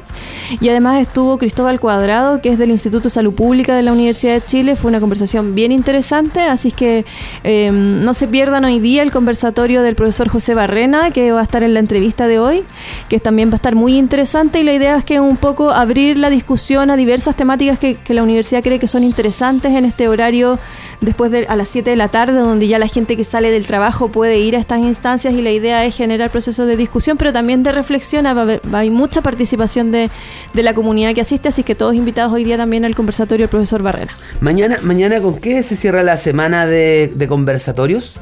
y 0.61 0.69
además 0.69 1.01
estuvo 1.03 1.39
Cristóbal 1.39 1.81
Cuadrado, 1.81 2.41
que 2.41 2.51
es 2.51 2.59
del 2.59 2.71
Instituto 2.71 3.05
de 3.05 3.11
Salud 3.11 3.35
Pública 3.35 3.75
de 3.77 3.83
la 3.83 3.93
Universidad 3.93 4.36
de 4.37 4.47
Chile. 4.47 4.77
Fue 4.77 4.89
una 4.89 5.01
conversación 5.01 5.55
bien 5.55 5.73
interesante, 5.73 6.41
así 6.41 6.71
que 6.71 7.05
eh, 7.45 7.71
no 7.73 8.15
se 8.15 8.29
pierdan 8.29 8.65
hoy 8.65 8.81
día 8.81 9.03
el 9.03 9.11
conversatorio 9.11 9.83
del 9.83 9.95
profesor 9.95 10.29
José 10.29 10.55
Barrena, 10.55 11.11
que 11.11 11.33
va 11.33 11.41
a 11.41 11.43
estar 11.43 11.63
en 11.63 11.75
la 11.75 11.81
entrevista 11.81 12.27
de 12.27 12.39
hoy, 12.39 12.65
que 13.09 13.19
también 13.21 13.51
va 13.51 13.55
a 13.55 13.57
estar 13.57 13.75
muy 13.75 13.97
interesante 13.97 14.61
y 14.61 14.63
la 14.63 14.75
idea 14.75 14.97
es 14.97 15.05
que 15.05 15.21
un 15.21 15.37
poco 15.37 15.71
abrir 15.71 16.17
la 16.19 16.31
discusión 16.31 16.91
a 16.91 16.97
diversas 16.97 17.37
temáticas 17.37 17.79
que, 17.79 17.95
que 17.97 18.15
la 18.15 18.23
universidad 18.23 18.63
cree 18.63 18.79
que 18.79 18.87
son 18.87 19.05
interesantes 19.05 19.73
en 19.73 19.85
este 19.85 20.09
horario 20.09 20.59
después 21.01 21.31
de 21.31 21.47
a 21.47 21.57
las 21.57 21.69
7 21.69 21.91
de 21.91 21.97
la 21.97 22.09
tarde, 22.09 22.39
donde 22.39 22.67
ya 22.69 22.79
la 22.79 22.89
gente 22.89 23.17
que 23.17 23.25
sale 23.25 23.51
del 23.51 23.67
trabajo 23.67 24.09
puede 24.09 24.39
ir 24.39 24.57
a 24.57 24.59
estas 24.59 24.81
instancias 24.81 25.35
y 25.35 25.43
la 25.43 25.51
idea 25.51 25.85
es 25.85 25.95
generar 25.95 26.31
procesos 26.31 26.67
de 26.67 26.77
discusión, 26.77 27.17
pero 27.17 27.33
también 27.33 27.63
de 27.63 27.73
reflexión. 27.73 28.25
Va 28.27 28.31
a 28.31 28.41
haber- 28.43 28.61
va- 28.73 28.81
hay 28.81 28.91
mucha 28.91 29.21
participación 29.23 29.91
de, 29.93 30.11
de 30.55 30.63
la 30.63 30.75
comunidad 30.75 31.15
que 31.15 31.21
asiste, 31.21 31.49
así 31.49 31.63
que 31.63 31.75
todos 31.75 31.95
invitados 31.95 32.33
hoy 32.33 32.45
día 32.45 32.57
también 32.57 32.85
al 32.85 32.95
conversatorio 32.95 33.45
del 33.45 33.51
profesor 33.51 33.83
Barrena. 33.83 34.13
Mañana, 34.41 34.79
mañana 34.83 35.21
¿con 35.21 35.39
qué 35.39 35.63
se 35.63 35.77
cierra 35.77 36.03
la 36.03 36.17
semana 36.17 36.67
de, 36.67 37.13
de 37.15 37.29
conversatorios? 37.29 38.15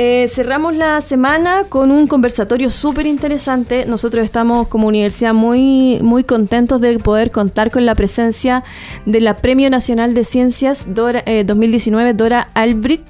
Eh, 0.00 0.28
cerramos 0.28 0.76
la 0.76 1.00
semana 1.00 1.64
con 1.68 1.90
un 1.90 2.06
conversatorio 2.06 2.70
súper 2.70 3.04
interesante. 3.06 3.84
Nosotros 3.84 4.24
estamos 4.24 4.68
como 4.68 4.86
universidad 4.86 5.34
muy, 5.34 5.98
muy 6.02 6.22
contentos 6.22 6.80
de 6.80 7.00
poder 7.00 7.32
contar 7.32 7.72
con 7.72 7.84
la 7.84 7.96
presencia 7.96 8.62
de 9.06 9.20
la 9.20 9.34
Premio 9.36 9.68
Nacional 9.70 10.14
de 10.14 10.22
Ciencias 10.22 10.94
Dora, 10.94 11.24
eh, 11.26 11.42
2019, 11.44 12.12
Dora 12.14 12.46
Albrecht. 12.54 13.08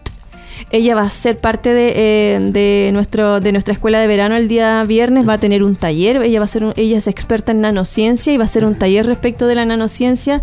Ella 0.71 0.95
va 0.95 1.03
a 1.03 1.11
ser 1.11 1.37
parte 1.37 1.75
de, 1.75 1.93
eh, 1.95 2.39
de, 2.53 2.91
nuestro, 2.95 3.39
de 3.41 3.53
nuestra 3.53 3.75
escuela 3.75 4.01
de 4.01 4.07
verano 4.07 4.35
el 4.37 4.49
día 4.49 4.83
viernes, 4.85 5.29
va 5.29 5.35
a 5.35 5.39
tener 5.39 5.63
un 5.63 5.77
taller, 5.77 6.23
ella, 6.23 6.39
va 6.41 6.47
a 6.47 6.49
ser 6.49 6.65
un- 6.65 6.73
ella 6.77 6.97
es 6.97 7.07
experta 7.07 7.53
en 7.53 7.61
nanociencia 7.61 8.33
y 8.33 8.39
va 8.39 8.45
a 8.45 8.47
hacer 8.47 8.65
un 8.65 8.75
taller 8.75 9.05
respecto 9.05 9.47
de 9.47 9.55
la 9.55 9.67
nanociencia. 9.67 10.41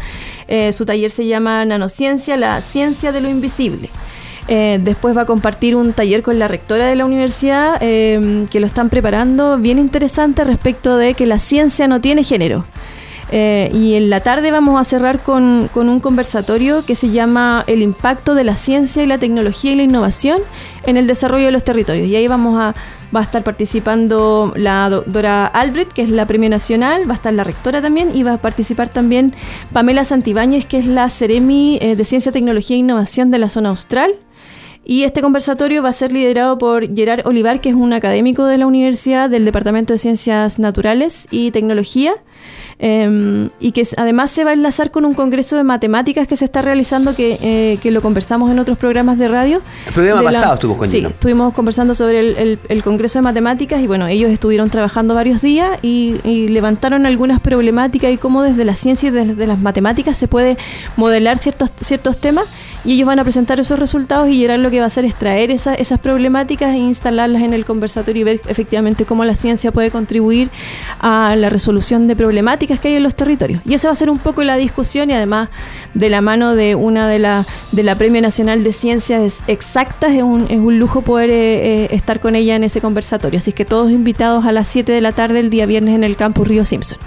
Eh, 0.47 0.71
su 0.73 0.86
taller 0.86 1.10
se 1.10 1.25
llama 1.25 1.65
Nanociencia, 1.65 2.38
la 2.38 2.62
ciencia 2.62 3.12
de 3.12 3.21
lo 3.21 3.29
invisible. 3.29 3.89
Eh, 4.47 4.79
después 4.81 5.17
va 5.17 5.21
a 5.21 5.25
compartir 5.25 5.75
un 5.75 5.93
taller 5.93 6.21
con 6.21 6.38
la 6.38 6.47
rectora 6.47 6.86
de 6.86 6.95
la 6.95 7.05
universidad 7.05 7.77
eh, 7.81 8.45
que 8.51 8.60
lo 8.60 8.67
están 8.67 8.89
preparando, 8.89 9.58
bien 9.58 9.79
interesante 9.79 10.43
respecto 10.43 10.97
de 10.97 11.15
que 11.15 11.25
la 11.25 11.39
ciencia 11.39 11.88
no 11.88 11.99
tiene 11.99 12.23
género. 12.23 12.65
Eh, 13.31 13.71
y 13.73 13.95
en 13.95 14.12
la 14.12 14.19
tarde 14.19 14.51
vamos 14.51 14.79
a 14.79 14.84
cerrar 14.84 15.23
con, 15.23 15.67
con 15.73 15.89
un 15.89 15.99
conversatorio 15.99 16.86
que 16.86 16.95
se 16.95 17.10
llama 17.10 17.63
El 17.65 17.81
impacto 17.81 18.36
de 18.36 18.43
la 18.43 18.55
ciencia 18.55 19.01
y 19.01 19.08
la 19.08 19.17
tecnología 19.17 19.71
y 19.71 19.75
la 19.75 19.81
innovación 19.81 20.41
en 20.86 20.95
el 20.95 21.08
desarrollo 21.08 21.47
de 21.47 21.51
los 21.51 21.63
territorios. 21.63 22.08
Y 22.08 22.15
ahí 22.15 22.27
vamos 22.27 22.62
a, 22.62 22.75
va 23.13 23.21
a 23.21 23.23
estar 23.23 23.43
participando 23.43 24.53
la 24.55 24.91
doctora 24.91 25.47
Albrecht, 25.47 25.91
que 25.91 26.03
es 26.03 26.12
la 26.12 26.27
premio 26.27 26.51
nacional, 26.51 27.10
va 27.10 27.13
a 27.13 27.15
estar 27.15 27.34
la 27.34 27.43
rectora 27.43 27.81
también, 27.81 28.15
y 28.15 28.21
va 28.21 28.34
a 28.34 28.38
participar 28.38 28.89
también 28.89 29.34
Pamela 29.73 30.03
Santibáñez, 30.03 30.67
que 30.67 30.77
es 30.77 30.86
la 30.86 31.10
Ceremi 31.10 31.79
de 31.79 32.05
Ciencia, 32.05 32.31
Tecnología 32.31 32.75
e 32.75 32.79
Innovación 32.81 33.31
de 33.31 33.39
la 33.39 33.49
zona 33.49 33.69
austral. 33.69 34.19
Y 34.87 35.03
este 35.03 35.21
conversatorio 35.21 35.81
va 35.81 35.89
a 35.89 35.93
ser 35.93 36.11
liderado 36.11 36.57
por 36.59 36.93
Gerard 36.95 37.25
Olivar, 37.25 37.59
que 37.59 37.69
es 37.69 37.75
un 37.75 37.91
académico 37.91 38.45
de 38.45 38.59
la 38.59 38.67
universidad 38.67 39.29
del 39.31 39.43
Departamento 39.43 39.93
de 39.93 39.97
Ciencias 39.99 40.59
Naturales 40.59 41.27
y 41.31 41.49
Tecnología, 41.49 42.13
eh, 42.77 43.49
y 43.59 43.71
que 43.71 43.87
además 43.97 44.31
se 44.31 44.43
va 44.43 44.51
a 44.51 44.53
enlazar 44.53 44.91
con 44.91 45.05
un 45.05 45.13
congreso 45.13 45.55
de 45.55 45.63
matemáticas 45.63 46.27
que 46.27 46.35
se 46.35 46.45
está 46.45 46.61
realizando, 46.61 47.15
que, 47.15 47.39
eh, 47.41 47.77
que 47.81 47.89
lo 47.89 48.01
conversamos 48.01 48.51
en 48.51 48.59
otros 48.59 48.77
programas 48.77 49.17
de 49.17 49.27
radio. 49.27 49.61
El 49.87 49.93
programa 49.93 50.19
De 50.19 50.25
la- 50.25 50.31
pasado 50.33 50.53
estuvo 50.55 50.77
con 50.77 50.89
Sí, 50.89 50.97
Gino. 50.97 51.09
estuvimos 51.09 51.53
conversando 51.53 51.95
sobre 51.95 52.19
el, 52.19 52.37
el- 52.37 52.59
el 52.69 52.83
congreso 52.83 53.17
de 53.19 53.23
matemáticas 53.23 53.81
y 53.81 53.87
bueno, 53.87 54.07
ellos 54.07 54.29
estuvieron 54.29 54.69
trabajando 54.69 55.15
varios 55.15 55.41
días 55.41 55.79
y, 55.81 56.15
y 56.23 56.47
levantaron 56.49 57.05
algunas 57.05 57.39
problemáticas 57.39 58.11
y 58.11 58.17
cómo 58.17 58.43
desde 58.43 58.65
la 58.65 58.75
ciencia 58.75 59.07
y 59.09 59.11
desde 59.11 59.47
las 59.47 59.59
matemáticas 59.59 60.17
se 60.17 60.27
puede 60.27 60.57
modelar 60.97 61.37
ciertos, 61.37 61.71
ciertos 61.81 62.19
temas 62.19 62.45
y 62.85 62.93
ellos 62.93 63.07
van 63.07 63.19
a 63.19 63.23
presentar 63.23 63.59
esos 63.59 63.79
resultados 63.79 64.29
y 64.29 64.39
Gerard 64.39 64.59
lo 64.59 64.69
que 64.71 64.77
va 64.79 64.85
a 64.85 64.87
hacer 64.87 65.05
es 65.05 65.15
traer 65.15 65.51
esa- 65.51 65.73
esas 65.75 65.99
problemáticas 65.99 66.73
e 66.73 66.77
instalarlas 66.77 67.41
en 67.41 67.53
el 67.53 67.65
conversatorio 67.65 68.21
y 68.21 68.23
ver 68.23 68.41
efectivamente 68.47 69.05
cómo 69.05 69.25
la 69.25 69.35
ciencia 69.35 69.71
puede 69.71 69.91
contribuir 69.91 70.49
a 70.99 71.35
la 71.35 71.49
resolución 71.49 72.07
de 72.07 72.15
problemáticas 72.15 72.79
que 72.79 72.89
hay 72.89 72.95
en 72.95 73.03
los 73.03 73.15
territorios. 73.15 73.61
Y 73.65 73.73
esa 73.73 73.87
va 73.87 73.93
a 73.93 73.95
ser 73.95 74.09
un 74.09 74.19
poco 74.19 74.43
la 74.43 74.55
discusión 74.57 75.09
y 75.09 75.13
además 75.13 75.49
de 75.93 76.09
la 76.09 76.21
mano 76.21 76.55
de 76.55 76.75
una 76.75 77.07
de 77.07 77.19
la, 77.19 77.45
de 77.71 77.83
la 77.83 77.95
Premio 77.95 78.21
Nacional 78.21 78.63
de 78.63 78.71
Ciencias 78.73 79.39
Exactas, 79.47 80.13
es 80.13 80.23
un, 80.23 80.45
es 80.49 80.59
un 80.59 80.77
lujo 80.79 81.01
poder 81.01 81.29
eh, 81.29 81.85
eh, 81.85 81.87
estar 81.91 82.19
con 82.19 82.35
ella 82.35 82.55
en 82.55 82.63
ese 82.63 82.81
conversatorio. 82.81 83.37
Así 83.39 83.51
que 83.51 83.65
todos 83.65 83.91
invitados 83.91 84.45
a 84.45 84.51
las 84.51 84.67
7 84.67 84.91
de 84.91 85.01
la 85.01 85.11
tarde 85.11 85.39
el 85.39 85.49
día 85.49 85.65
viernes 85.65 85.95
en 85.95 86.03
el 86.03 86.15
campus 86.15 86.47
Río 86.47 86.65
Simpson. 86.65 86.97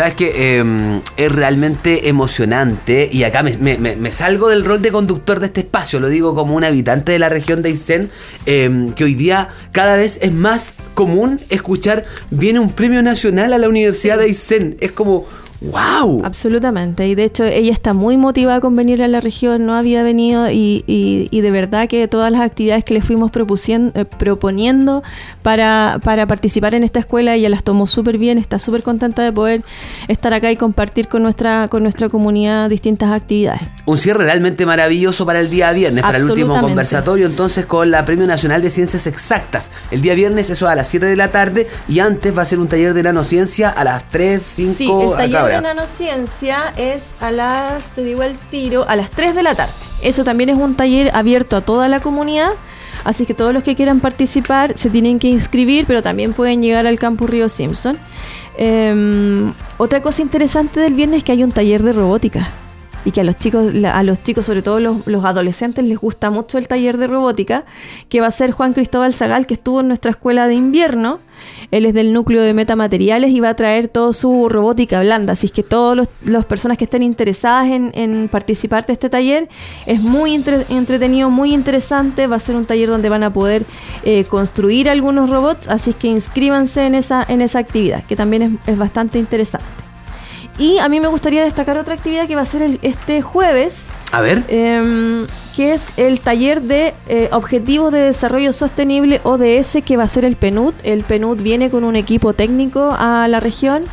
Sabes 0.00 0.14
que 0.14 0.56
em, 0.58 1.02
es 1.18 1.30
realmente 1.30 2.08
emocionante 2.08 3.10
y 3.12 3.24
acá 3.24 3.42
me, 3.42 3.54
me- 3.58 3.76
me- 3.76 3.96
me 3.96 4.12
salgo 4.12 4.48
del 4.48 4.64
rol 4.64 4.80
de 4.80 4.90
conductor 4.90 5.40
de 5.40 5.46
este 5.48 5.60
espacio, 5.60 6.00
lo 6.00 6.08
digo 6.08 6.34
como 6.34 6.54
un 6.54 6.64
habitante 6.64 7.12
de 7.12 7.18
la 7.18 7.28
región 7.28 7.60
de 7.60 7.68
Aysén, 7.68 8.10
em, 8.46 8.94
que 8.94 9.04
hoy 9.04 9.12
día 9.12 9.48
cada 9.72 9.96
vez 9.98 10.18
es 10.22 10.32
más 10.32 10.72
común 10.94 11.38
escuchar 11.50 12.06
viene 12.30 12.60
un 12.60 12.72
premio 12.72 13.02
nacional 13.02 13.52
a 13.52 13.58
la 13.58 13.68
Universidad 13.68 14.16
de 14.16 14.24
Aysén. 14.24 14.78
Es 14.80 14.92
como, 14.92 15.26
wow. 15.60 16.22
Absolutamente, 16.24 17.06
y 17.08 17.14
de 17.14 17.24
hecho 17.24 17.44
ella 17.44 17.72
está 17.72 17.92
muy 17.92 18.16
motivada 18.16 18.60
con 18.60 18.76
venir 18.76 19.02
a 19.02 19.08
la 19.08 19.20
región, 19.20 19.66
no 19.66 19.74
había 19.74 20.02
venido 20.02 20.50
y, 20.50 20.84
y- 20.86 21.28
y 21.30 21.40
de 21.40 21.50
verdad 21.50 21.88
que 21.88 22.06
todas 22.08 22.32
las 22.32 22.40
actividades 22.42 22.84
que 22.84 22.94
le 22.94 23.02
fuimos 23.02 23.30
eh, 23.34 24.04
proponiendo 24.18 25.02
para, 25.42 25.98
para 26.02 26.26
participar 26.26 26.74
en 26.74 26.84
esta 26.84 27.00
escuela, 27.00 27.34
ella 27.34 27.48
las 27.48 27.62
tomó 27.64 27.86
súper 27.86 28.18
bien, 28.18 28.38
está 28.38 28.58
súper 28.58 28.82
contenta 28.82 29.22
de 29.22 29.32
poder 29.32 29.62
estar 30.08 30.32
acá 30.34 30.50
y 30.50 30.56
compartir 30.56 31.08
con 31.08 31.22
nuestra, 31.22 31.68
con 31.68 31.82
nuestra 31.82 32.08
comunidad 32.08 32.68
distintas 32.70 33.10
actividades. 33.10 33.62
Un 33.86 33.98
cierre 33.98 34.24
realmente 34.24 34.66
maravilloso 34.66 35.26
para 35.26 35.40
el 35.40 35.50
día 35.50 35.72
viernes, 35.72 36.02
para 36.02 36.18
el 36.18 36.24
último 36.30 36.54
conversatorio 36.60 37.26
entonces 37.26 37.66
con 37.66 37.90
la 37.90 38.04
Premio 38.04 38.26
Nacional 38.26 38.62
de 38.62 38.70
Ciencias 38.70 39.06
Exactas. 39.06 39.70
El 39.90 40.00
día 40.00 40.14
viernes 40.14 40.50
eso 40.50 40.68
a 40.68 40.74
las 40.74 40.86
7 40.88 41.06
de 41.06 41.16
la 41.16 41.28
tarde 41.28 41.66
y 41.88 41.98
antes 42.00 42.36
va 42.36 42.42
a 42.42 42.44
ser 42.44 42.58
un 42.60 42.68
taller 42.68 42.94
de 42.94 43.02
nanociencia 43.02 43.68
a 43.70 43.84
las 43.84 44.04
3, 44.10 44.42
5, 44.42 44.74
Sí, 44.76 44.90
el 45.24 45.34
acá 45.36 45.49
taller 45.50 45.62
de 45.62 45.74
nanociencia 45.74 46.72
es 46.76 47.14
a 47.20 47.30
las, 47.30 47.92
te 47.92 48.02
digo 48.02 48.22
el 48.22 48.36
tiro, 48.36 48.88
a 48.88 48.96
las 48.96 49.10
3 49.10 49.34
de 49.34 49.42
la 49.42 49.54
tarde. 49.54 49.72
Eso 50.02 50.24
también 50.24 50.50
es 50.50 50.56
un 50.56 50.74
taller 50.74 51.10
abierto 51.14 51.56
a 51.56 51.60
toda 51.60 51.88
la 51.88 52.00
comunidad, 52.00 52.50
así 53.04 53.26
que 53.26 53.34
todos 53.34 53.52
los 53.52 53.62
que 53.62 53.74
quieran 53.76 54.00
participar 54.00 54.76
se 54.76 54.90
tienen 54.90 55.18
que 55.18 55.28
inscribir, 55.28 55.86
pero 55.86 56.02
también 56.02 56.32
pueden 56.32 56.62
llegar 56.62 56.86
al 56.86 56.98
Campus 56.98 57.28
Río 57.28 57.48
Simpson. 57.48 57.98
Em, 58.56 59.52
otra 59.78 60.02
cosa 60.02 60.22
interesante 60.22 60.80
del 60.80 60.94
viernes 60.94 61.18
es 61.18 61.24
que 61.24 61.32
hay 61.32 61.44
un 61.44 61.52
taller 61.52 61.82
de 61.82 61.92
robótica 61.92 62.48
y 63.04 63.10
que 63.12 63.20
a 63.20 63.24
los 63.24 63.36
chicos, 63.36 63.72
a 63.84 64.02
los 64.02 64.22
chicos, 64.22 64.46
sobre 64.46 64.62
todo 64.62 64.80
los, 64.80 65.24
adolescentes, 65.24 65.84
les 65.84 65.98
gusta 65.98 66.30
mucho 66.30 66.58
el 66.58 66.68
taller 66.68 66.98
de 66.98 67.06
robótica, 67.06 67.64
que 68.08 68.20
va 68.20 68.26
a 68.26 68.30
ser 68.30 68.50
Juan 68.52 68.72
Cristóbal 68.72 69.14
Zagal, 69.14 69.46
que 69.46 69.54
estuvo 69.54 69.80
en 69.80 69.88
nuestra 69.88 70.10
escuela 70.10 70.46
de 70.46 70.54
invierno. 70.54 71.18
Él 71.70 71.86
es 71.86 71.94
del 71.94 72.12
núcleo 72.12 72.42
de 72.42 72.52
metamateriales 72.52 73.30
y 73.30 73.40
va 73.40 73.50
a 73.50 73.54
traer 73.54 73.88
toda 73.88 74.12
su 74.12 74.48
robótica 74.50 75.00
blanda. 75.00 75.32
Así 75.32 75.48
que 75.48 75.62
todas 75.62 76.06
las 76.24 76.44
personas 76.44 76.76
que 76.76 76.84
estén 76.84 77.02
interesadas 77.02 77.68
en, 77.68 77.92
en 77.94 78.28
participar 78.28 78.84
de 78.84 78.92
este 78.92 79.08
taller, 79.08 79.48
es 79.86 80.02
muy 80.02 80.34
entre- 80.34 80.66
entretenido, 80.68 81.30
muy 81.30 81.54
interesante. 81.54 82.26
Va 82.26 82.36
a 82.36 82.40
ser 82.40 82.56
un 82.56 82.66
taller 82.66 82.90
donde 82.90 83.08
van 83.08 83.22
a 83.22 83.32
poder 83.32 83.64
eh, 84.04 84.24
construir 84.24 84.90
algunos 84.90 85.30
robots. 85.30 85.68
Así 85.68 85.94
que 85.94 86.08
inscríbanse 86.08 86.84
en 86.84 86.94
esa, 86.94 87.24
en 87.26 87.40
esa 87.40 87.60
actividad, 87.60 88.04
que 88.04 88.16
también 88.16 88.42
es, 88.42 88.68
es 88.68 88.78
bastante 88.78 89.18
interesante. 89.18 89.64
Y 90.60 90.76
a 90.78 90.88
mí 90.88 91.00
me 91.00 91.08
gustaría 91.08 91.42
destacar 91.42 91.78
otra 91.78 91.94
actividad 91.94 92.28
que 92.28 92.36
va 92.36 92.42
a 92.42 92.44
ser 92.44 92.60
el- 92.62 92.78
este 92.82 93.22
jueves, 93.22 93.86
A 94.12 94.20
ver, 94.20 94.42
em, 94.48 95.26
que 95.56 95.72
es 95.72 95.82
el 95.96 96.20
taller 96.20 96.60
de 96.62 96.92
eh, 97.08 97.28
Objetivos 97.32 97.92
de 97.92 98.00
Desarrollo 98.00 98.52
Sostenible 98.52 99.20
ODS, 99.24 99.82
que 99.82 99.96
va 99.96 100.02
a 100.04 100.08
ser 100.08 100.24
el 100.24 100.36
PNUD. 100.36 100.74
El 100.82 101.02
PNUD 101.04 101.40
viene 101.40 101.70
con 101.70 101.82
un 101.84 101.96
equipo 101.96 102.32
técnico 102.34 102.94
a 102.98 103.26
la 103.28 103.40
región, 103.40 103.84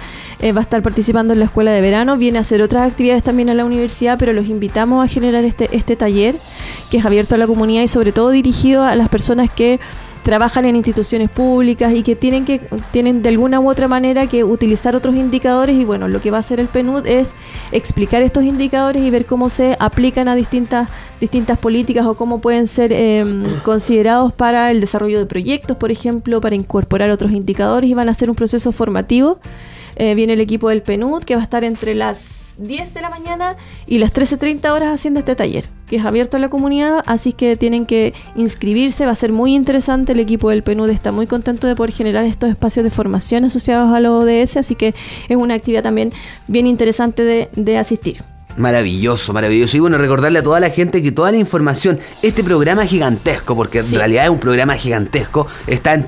eh, 0.42 0.52
va 0.52 0.60
a 0.60 0.64
estar 0.64 0.82
participando 0.82 1.34
en 1.34 1.40
la 1.40 1.46
escuela 1.46 1.72
de 1.72 1.82
verano, 1.82 2.18
viene 2.18 2.38
a 2.38 2.42
hacer 2.42 2.62
otras 2.62 2.86
actividades 2.90 3.24
también 3.24 3.50
a 3.50 3.54
la 3.54 3.64
universidad, 3.64 4.18
pero 4.20 4.34
los 4.34 4.48
invitamos 4.48 5.04
a 5.06 5.08
generar 5.08 5.46
este, 5.46 5.70
este 5.72 5.96
taller, 5.96 6.36
que 6.92 6.98
es 6.98 7.06
abierto 7.06 7.36
a 7.36 7.38
la 7.38 7.48
comunidad 7.48 7.84
y 7.84 7.88
sobre 7.88 8.12
todo 8.12 8.30
dirigido 8.32 8.84
a 8.84 8.96
las 8.96 9.08
personas 9.10 9.50
que 9.50 9.80
trabajan 10.28 10.66
en 10.66 10.76
instituciones 10.76 11.30
públicas 11.30 11.94
y 11.94 12.04
que 12.04 12.18
tienen 12.18 12.44
que 12.44 12.60
tienen 12.92 13.22
de 13.22 13.30
alguna 13.30 13.62
u 13.62 13.70
otra 13.70 13.88
manera 13.88 14.28
que 14.28 14.44
utilizar 14.44 14.94
otros 14.94 15.16
indicadores 15.16 15.78
y 15.78 15.86
bueno 15.86 16.10
lo 16.10 16.20
que 16.20 16.32
va 16.32 16.38
a 16.38 16.40
hacer 16.42 16.60
el 16.60 16.68
PNUD 16.68 17.08
es 17.08 17.34
explicar 17.72 18.22
estos 18.22 18.44
indicadores 18.44 19.04
y 19.04 19.10
ver 19.10 19.26
cómo 19.26 19.50
se 19.50 19.78
aplican 19.80 20.28
a 20.28 20.36
distintas 20.36 20.90
distintas 21.22 21.58
políticas 21.58 22.06
o 22.06 22.16
cómo 22.16 22.42
pueden 22.42 22.68
ser 22.68 22.92
eh, 22.92 23.24
considerados 23.64 24.34
para 24.34 24.70
el 24.70 24.82
desarrollo 24.82 25.18
de 25.18 25.28
proyectos 25.28 25.78
por 25.78 25.92
ejemplo 25.92 26.42
para 26.42 26.56
incorporar 26.56 27.10
otros 27.10 27.32
indicadores 27.32 27.90
y 27.90 27.94
van 27.94 28.10
a 28.10 28.12
hacer 28.12 28.30
un 28.30 28.36
proceso 28.36 28.74
formativo. 28.74 29.40
Eh, 29.96 30.14
viene 30.14 30.34
el 30.34 30.42
equipo 30.42 30.68
del 30.68 30.82
PNUD 30.82 31.24
que 31.24 31.36
va 31.36 31.42
a 31.42 31.44
estar 31.46 31.64
entre 31.64 31.96
las 31.96 32.37
10 32.58 32.94
de 32.94 33.02
la 33.02 33.10
mañana 33.10 33.56
y 33.86 34.00
las 34.00 34.14
13.30 34.14 34.70
horas 34.72 34.94
haciendo 34.94 35.20
este 35.20 35.36
taller, 35.36 35.66
que 35.88 35.98
es 35.98 36.06
abierto 36.06 36.38
a 36.38 36.40
la 36.40 36.50
comunidad, 36.50 37.04
así 37.06 37.34
que 37.34 37.56
tienen 37.56 37.86
que 37.86 38.14
inscribirse, 38.36 39.06
va 39.06 39.12
a 39.12 39.16
ser 39.16 39.32
muy 39.32 39.54
interesante, 39.56 40.14
el 40.14 40.20
equipo 40.20 40.50
del 40.50 40.64
PNUD 40.64 40.90
está 40.90 41.12
muy 41.12 41.28
contento 41.28 41.68
de 41.68 41.76
poder 41.76 41.94
generar 41.94 42.26
estos 42.26 42.50
espacios 42.50 42.84
de 42.84 42.90
formación 42.90 43.46
asociados 43.46 43.94
a 43.94 44.00
los 44.00 44.24
ODS, 44.24 44.58
así 44.58 44.76
que 44.76 44.96
es 45.30 45.38
una 45.38 45.54
actividad 45.54 45.84
también 45.84 46.12
bien 46.48 46.68
interesante 46.68 47.24
de, 47.24 47.50
de 47.56 47.78
asistir. 47.78 48.24
Maravilloso, 48.58 49.34
maravilloso. 49.34 49.78
Y 49.78 49.80
bueno, 49.82 50.00
recordarle 50.00 50.40
a 50.40 50.44
toda 50.44 50.60
la 50.60 50.72
gente 50.72 51.04
que 51.04 51.12
toda 51.12 51.30
la 51.32 51.38
información, 51.38 52.00
este 52.24 52.44
programa 52.44 52.88
gigantesco, 52.88 53.56
porque 53.56 53.84
Sí. 53.84 53.94
en 53.94 54.00
realidad 54.00 54.24
es 54.24 54.30
un 54.32 54.40
programa 54.40 54.74
gigantesco, 54.76 55.46
está 55.68 55.94
en 55.94 56.08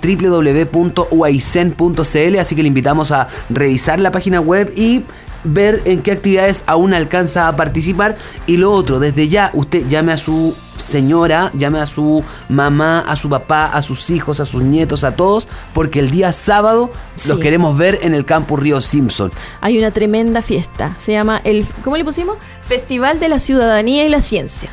www.uaicen.cl, 1.11 2.39
así 2.39 2.55
que 2.55 2.61
le 2.63 2.67
invitamos 2.67 3.11
a 3.11 3.27
revisar 3.51 3.99
la 3.99 4.11
página 4.11 4.41
web 4.41 4.73
y 4.75 5.03
ver 5.43 5.81
en 5.85 6.01
qué 6.01 6.11
actividades 6.11 6.63
aún 6.67 6.93
alcanza 6.93 7.47
a 7.47 7.55
participar. 7.55 8.17
Y 8.47 8.57
lo 8.57 8.71
otro, 8.71 8.99
desde 8.99 9.27
ya, 9.27 9.51
usted 9.53 9.87
llame 9.87 10.13
a 10.13 10.17
su 10.17 10.55
señora, 10.77 11.51
llame 11.53 11.79
a 11.79 11.85
su 11.85 12.23
mamá, 12.47 13.01
a 13.07 13.15
su 13.15 13.29
papá, 13.29 13.65
a 13.65 13.81
sus 13.81 14.09
hijos, 14.09 14.39
a 14.39 14.45
sus 14.45 14.63
nietos, 14.63 15.03
a 15.03 15.15
todos, 15.15 15.47
porque 15.73 15.99
el 15.99 16.09
día 16.09 16.31
sábado 16.31 16.91
los 17.27 17.39
queremos 17.39 17.77
ver 17.77 17.99
en 18.01 18.13
el 18.13 18.25
Campus 18.25 18.59
Río 18.59 18.81
Simpson. 18.81 19.31
Hay 19.61 19.77
una 19.77 19.91
tremenda 19.91 20.41
fiesta, 20.41 20.95
se 20.99 21.11
llama 21.11 21.41
el, 21.43 21.67
¿cómo 21.83 21.97
le 21.97 22.05
pusimos? 22.05 22.37
Festival 22.67 23.19
de 23.19 23.29
la 23.29 23.39
Ciudadanía 23.39 24.05
y 24.05 24.09
la 24.09 24.21
Ciencia. 24.21 24.69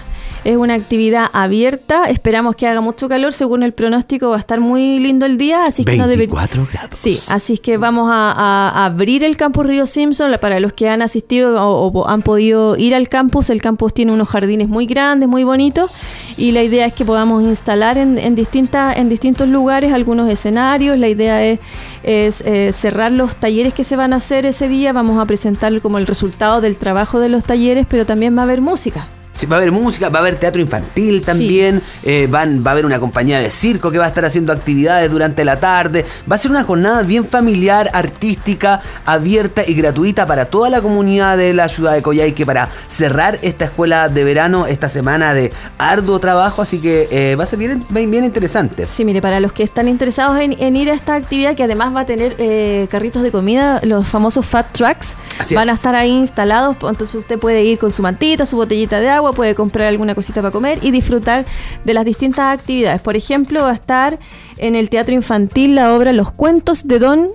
Es 0.46 0.56
una 0.56 0.74
actividad 0.74 1.26
abierta, 1.32 2.04
esperamos 2.04 2.54
que 2.54 2.68
haga 2.68 2.80
mucho 2.80 3.08
calor, 3.08 3.32
según 3.32 3.64
el 3.64 3.72
pronóstico 3.72 4.30
va 4.30 4.36
a 4.36 4.38
estar 4.38 4.60
muy 4.60 5.00
lindo 5.00 5.26
el 5.26 5.38
día, 5.38 5.66
así 5.66 5.84
que 5.84 5.96
no 5.96 6.06
debe... 6.06 6.28
24 6.28 6.68
grados. 6.72 6.96
Sí, 6.96 7.18
así 7.32 7.58
que 7.58 7.78
vamos 7.78 8.08
a, 8.12 8.84
abrir 8.84 9.24
el 9.24 9.36
campus 9.36 9.66
Río 9.66 9.86
Simpson 9.86 10.32
para 10.40 10.60
los 10.60 10.72
que 10.72 10.88
han 10.88 11.02
asistido 11.02 11.60
o, 11.60 11.88
o 11.88 12.08
han 12.08 12.22
podido 12.22 12.76
ir 12.76 12.94
al 12.94 13.08
campus. 13.08 13.50
El 13.50 13.60
campus 13.60 13.92
tiene 13.92 14.12
unos 14.12 14.28
jardines 14.28 14.68
muy 14.68 14.86
grandes, 14.86 15.28
muy 15.28 15.42
bonitos 15.42 15.90
y 16.36 16.52
la 16.52 16.62
idea 16.62 16.86
es 16.86 16.92
que 16.92 17.04
podamos 17.04 17.42
instalar 17.42 17.98
en, 17.98 18.16
en, 18.16 18.36
distintas, 18.36 18.96
en 18.98 19.08
distintos 19.08 19.48
lugares 19.48 19.92
algunos 19.92 20.30
escenarios. 20.30 20.96
La 20.96 21.08
idea 21.08 21.44
es, 21.44 21.58
es, 22.04 22.40
eh, 22.42 22.72
cerrar 22.72 23.10
los 23.10 23.34
talleres 23.34 23.74
que 23.74 23.82
se 23.82 23.96
van 23.96 24.12
a 24.12 24.16
hacer 24.16 24.46
ese 24.46 24.68
día. 24.68 24.92
Vamos 24.92 25.18
a 25.18 25.24
presentar 25.24 25.80
como 25.80 25.98
el 25.98 26.06
resultado 26.06 26.60
del 26.60 26.76
trabajo 26.76 27.18
de 27.18 27.30
los 27.30 27.44
talleres, 27.44 27.84
pero 27.90 28.06
también 28.06 28.36
va 28.36 28.42
a 28.42 28.44
haber 28.44 28.60
música. 28.60 29.08
Sí, 29.36 29.46
va 29.46 29.56
a 29.56 29.58
haber 29.58 29.70
música, 29.72 30.08
va 30.08 30.18
a 30.18 30.22
haber 30.22 30.36
teatro 30.36 30.60
infantil 30.60 31.22
también, 31.22 31.82
eh, 32.02 32.26
van, 32.30 32.62
va 32.64 32.70
a 32.70 32.72
haber 32.72 32.86
una 32.86 32.98
compañía 32.98 33.38
de 33.38 33.50
circo 33.50 33.90
que 33.90 33.98
va 33.98 34.06
a 34.06 34.08
estar 34.08 34.24
haciendo 34.24 34.52
actividades 34.52 35.10
durante 35.10 35.44
la 35.44 35.60
tarde. 35.60 36.04
Va 36.30 36.36
a 36.36 36.38
ser 36.38 36.50
una 36.50 36.64
jornada 36.64 37.02
bien 37.02 37.24
familiar, 37.24 37.90
artística, 37.92 38.80
abierta 39.04 39.62
y 39.66 39.74
gratuita 39.74 40.26
para 40.26 40.46
toda 40.46 40.70
la 40.70 40.80
comunidad 40.80 41.36
de 41.36 41.52
la 41.52 41.68
ciudad 41.68 41.92
de 41.92 42.02
Coyhaique 42.02 42.46
para 42.46 42.68
cerrar 42.88 43.38
esta 43.42 43.66
escuela 43.66 44.08
de 44.08 44.24
verano, 44.24 44.66
esta 44.66 44.88
semana 44.88 45.34
de 45.34 45.52
arduo 45.78 46.18
trabajo. 46.18 46.62
Así 46.62 46.80
que 46.80 47.08
eh, 47.10 47.36
va 47.36 47.44
a 47.44 47.46
ser 47.46 47.58
bien, 47.58 47.84
bien, 47.90 48.24
interesante. 48.24 48.86
Sí, 48.86 49.04
mire, 49.04 49.20
para 49.20 49.40
los 49.40 49.52
que 49.52 49.62
están 49.62 49.88
interesados 49.88 50.38
en, 50.40 50.52
en 50.60 50.76
ir 50.76 50.90
a 50.90 50.94
esta 50.94 51.14
actividad, 51.14 51.54
que 51.54 51.62
además 51.62 51.94
va 51.94 52.00
a 52.00 52.06
tener 52.06 52.34
eh, 52.38 52.86
carritos 52.90 53.22
de 53.22 53.30
comida, 53.30 53.80
los 53.82 54.08
famosos 54.08 54.46
fat 54.46 54.66
trucks, 54.72 55.16
Así 55.38 55.54
van 55.54 55.68
a 55.68 55.72
es. 55.72 55.78
estar 55.78 55.94
ahí 55.94 56.10
instalados, 56.10 56.76
entonces 56.80 57.14
usted 57.14 57.38
puede 57.38 57.62
ir 57.64 57.78
con 57.78 57.92
su 57.92 58.02
mantita, 58.02 58.46
su 58.46 58.56
botellita 58.56 59.00
de 59.00 59.08
agua, 59.08 59.25
puede 59.32 59.54
comprar 59.54 59.86
alguna 59.88 60.14
cosita 60.14 60.40
para 60.42 60.50
comer 60.52 60.78
y 60.82 60.90
disfrutar 60.90 61.44
de 61.84 61.94
las 61.94 62.04
distintas 62.04 62.58
actividades. 62.58 63.00
Por 63.00 63.16
ejemplo, 63.16 63.62
va 63.62 63.70
a 63.70 63.74
estar 63.74 64.18
en 64.58 64.74
el 64.76 64.88
Teatro 64.90 65.14
Infantil 65.14 65.74
la 65.74 65.94
obra 65.94 66.12
Los 66.12 66.30
Cuentos 66.32 66.86
de 66.88 66.98
Don 66.98 67.28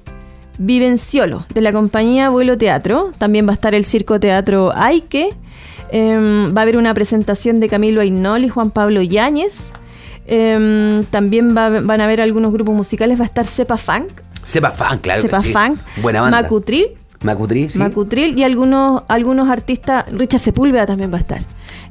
Vivenciolo, 0.57 1.45
de 1.53 1.61
la 1.61 1.71
compañía 1.71 2.29
Vuelo 2.29 2.57
Teatro. 2.57 3.11
También 3.17 3.47
va 3.47 3.51
a 3.51 3.53
estar 3.53 3.73
el 3.73 3.85
Circo 3.85 4.19
Teatro 4.19 4.71
Aike. 4.75 5.29
Em, 5.91 6.55
va 6.55 6.61
a 6.61 6.63
haber 6.63 6.77
una 6.77 6.93
presentación 6.93 7.59
de 7.59 7.67
Camilo 7.67 8.01
Ainol 8.01 8.43
y 8.43 8.49
Juan 8.49 8.69
Pablo 8.71 9.01
Yáñez. 9.01 9.71
Em, 10.27 11.03
también 11.05 11.55
va- 11.57 11.81
van 11.81 11.99
a 12.01 12.05
haber 12.05 12.21
algunos 12.21 12.53
grupos 12.53 12.75
musicales. 12.75 13.19
Va 13.19 13.23
a 13.23 13.27
estar 13.27 13.45
Cepa 13.45 13.77
Funk, 13.77 14.09
Sepa 14.43 14.71
fan, 14.71 14.99
claro 14.99 15.21
Cepa 15.21 15.41
que 15.41 15.47
sí. 15.47 15.53
Funk, 15.53 15.79
Buena 16.01 16.21
banda. 16.21 16.41
Macutril, 16.43 16.85
Macutri, 17.23 17.69
sí. 17.69 17.77
Macutril 17.79 18.37
y 18.37 18.43
algunos, 18.43 19.03
algunos 19.07 19.49
artistas. 19.49 20.05
Richard 20.11 20.39
Sepúlveda 20.39 20.85
también 20.85 21.11
va 21.11 21.17
a 21.17 21.19
estar. 21.21 21.41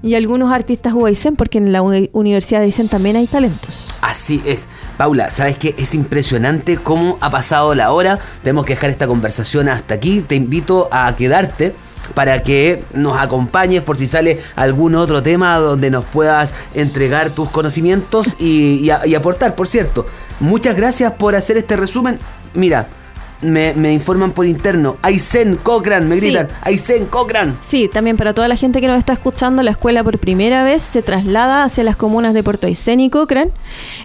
Y 0.03 0.15
algunos 0.15 0.51
artistas 0.53 0.95
UAICEN, 0.95 1.37
porque 1.37 1.59
en 1.59 1.73
la 1.73 1.83
uni- 1.83 2.09
Universidad 2.15 2.61
de 2.61 2.67
Aysén 2.67 2.89
también 2.89 3.17
hay 3.17 3.27
talentos. 3.27 3.87
Así 4.01 4.43
es. 4.47 4.65
Paula, 4.97 5.29
¿sabes 5.31 5.59
qué? 5.59 5.75
Es 5.77 5.95
impresionante 5.95 6.79
cómo 6.79 7.19
ha 7.21 7.31
pasado 7.31 7.75
la 7.75 7.93
hora. 7.93 8.19
Tenemos 8.43 8.65
que 8.65 8.75
dejar 8.75 8.91
esta 8.91 9.07
conversación 9.07 9.69
hasta 9.69 9.95
aquí. 9.95 10.23
Te 10.23 10.37
invito 10.37 10.89
a 10.91 11.15
quedarte 11.17 11.75
para 12.15 12.43
que 12.43 12.83
nos 12.95 13.19
acompañes 13.19 13.83
por 13.83 13.97
si 13.99 14.07
sale 14.07 14.41
algún 14.57 14.95
otro 14.95 15.23
tema 15.23 15.57
donde 15.59 15.91
nos 15.91 16.05
puedas 16.07 16.55
entregar 16.75 17.31
tus 17.31 17.51
conocimientos 17.51 18.41
y 18.41 18.91
aportar. 19.15 19.55
Por 19.55 19.69
cierto, 19.69 20.07
muchas 20.41 20.77
gracias 20.77 21.13
por 21.13 21.35
hacer 21.37 21.59
este 21.59 21.77
resumen. 21.77 22.19
Mira, 22.55 22.89
me, 23.43 23.75
me 23.75 23.93
informan 23.93 24.33
por 24.33 24.47
interno. 24.47 24.97
Aysén 25.03 25.57
Cochran, 25.57 26.09
me 26.09 26.17
Sí. 26.17 26.27
gritan. 26.27 26.49
Aysén 26.63 27.07
Cochran. 27.07 27.57
Sí, 27.61 27.89
también 27.93 28.17
para 28.17 28.35
toda 28.35 28.49
la 28.49 28.57
gente 28.57 28.81
que 28.81 28.87
nos 28.87 28.99
está 28.99 29.13
escuchando, 29.13 29.63
la 29.63 29.71
escuela 29.73 30.05
por 30.05 30.19
primera 30.19 30.63
vez 30.65 30.83
se 30.83 31.03
traslada 31.03 31.65
hacia 31.65 31.85
las 31.85 31.97
comunas 31.97 32.35
de 32.35 32.43
Puerto 32.43 32.67
Aysén 32.67 33.01
y 33.01 33.11
Cochrane. 33.11 33.51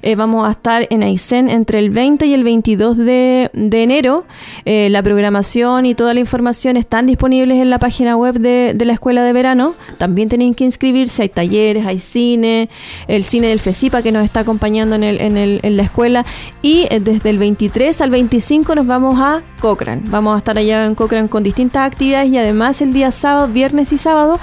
Eh, 0.01 0.15
vamos 0.15 0.47
a 0.47 0.51
estar 0.51 0.87
en 0.89 1.03
Aysén 1.03 1.49
entre 1.49 1.79
el 1.79 1.89
20 1.89 2.25
y 2.25 2.33
el 2.33 2.43
22 2.43 2.97
de, 2.97 3.49
de 3.53 3.83
enero. 3.83 4.25
Eh, 4.65 4.87
la 4.91 5.01
programación 5.03 5.85
y 5.85 5.95
toda 5.95 6.13
la 6.13 6.19
información 6.19 6.77
están 6.77 7.05
disponibles 7.07 7.57
en 7.61 7.69
la 7.69 7.79
página 7.79 8.15
web 8.15 8.39
de, 8.39 8.73
de 8.75 8.85
la 8.85 8.93
escuela 8.93 9.23
de 9.23 9.33
verano. 9.33 9.75
También 9.97 10.29
tienen 10.29 10.53
que 10.53 10.63
inscribirse, 10.63 11.23
hay 11.23 11.29
talleres, 11.29 11.85
hay 11.85 11.99
cine, 11.99 12.69
el 13.07 13.23
cine 13.23 13.47
del 13.47 13.59
FECIPA 13.59 14.01
que 14.01 14.11
nos 14.11 14.23
está 14.23 14.41
acompañando 14.41 14.95
en, 14.95 15.03
el, 15.03 15.19
en, 15.19 15.37
el- 15.37 15.59
en 15.63 15.77
la 15.77 15.83
escuela. 15.83 16.25
Y 16.61 16.87
eh, 16.89 16.99
desde 16.99 17.29
el 17.29 17.37
23 17.37 17.99
al 18.01 18.09
25 18.11 18.75
nos 18.75 18.87
vamos 18.87 19.19
a 19.19 19.24
Cochrane. 19.59 20.01
Vamos 20.05 20.35
a 20.35 20.37
estar 20.37 20.57
allá 20.57 20.85
en 20.85 20.95
Cochrane 20.95 21.29
con 21.29 21.43
distintas 21.43 21.85
actividades 21.87 22.29
y 22.29 22.37
además 22.37 22.81
el 22.81 22.93
día 22.93 23.11
sábado, 23.11 23.47
viernes 23.47 23.91
y 23.91 23.97
sábado 23.97 24.39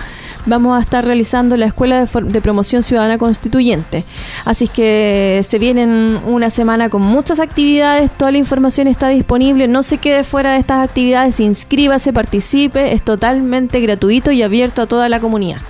vamos 0.46 0.76
a 0.76 0.80
estar 0.80 1.04
realizando 1.04 1.56
la 1.56 1.66
Escuela 1.66 2.04
de, 2.04 2.22
de 2.22 2.40
Promoción 2.40 2.82
Ciudadana 2.82 3.18
Constituyente. 3.18 4.04
Así 4.44 4.68
que 4.68 5.44
se 5.46 5.58
vienen 5.58 6.18
una 6.26 6.50
semana 6.50 6.88
con 6.88 7.02
muchas 7.02 7.40
actividades, 7.40 8.10
toda 8.10 8.32
la 8.32 8.38
información 8.38 8.88
está 8.88 9.08
disponible, 9.08 9.68
no 9.68 9.82
se 9.82 9.98
quede 9.98 10.24
fuera 10.24 10.52
de 10.52 10.58
estas 10.58 10.86
actividades, 10.86 11.40
inscríbase, 11.40 12.12
participe, 12.12 12.92
es 12.92 13.02
totalmente 13.02 13.80
gratuito 13.80 14.32
y 14.32 14.42
abierto 14.42 14.82
a 14.82 14.86
toda 14.86 15.08
la 15.08 15.20
comunidad. 15.20 15.60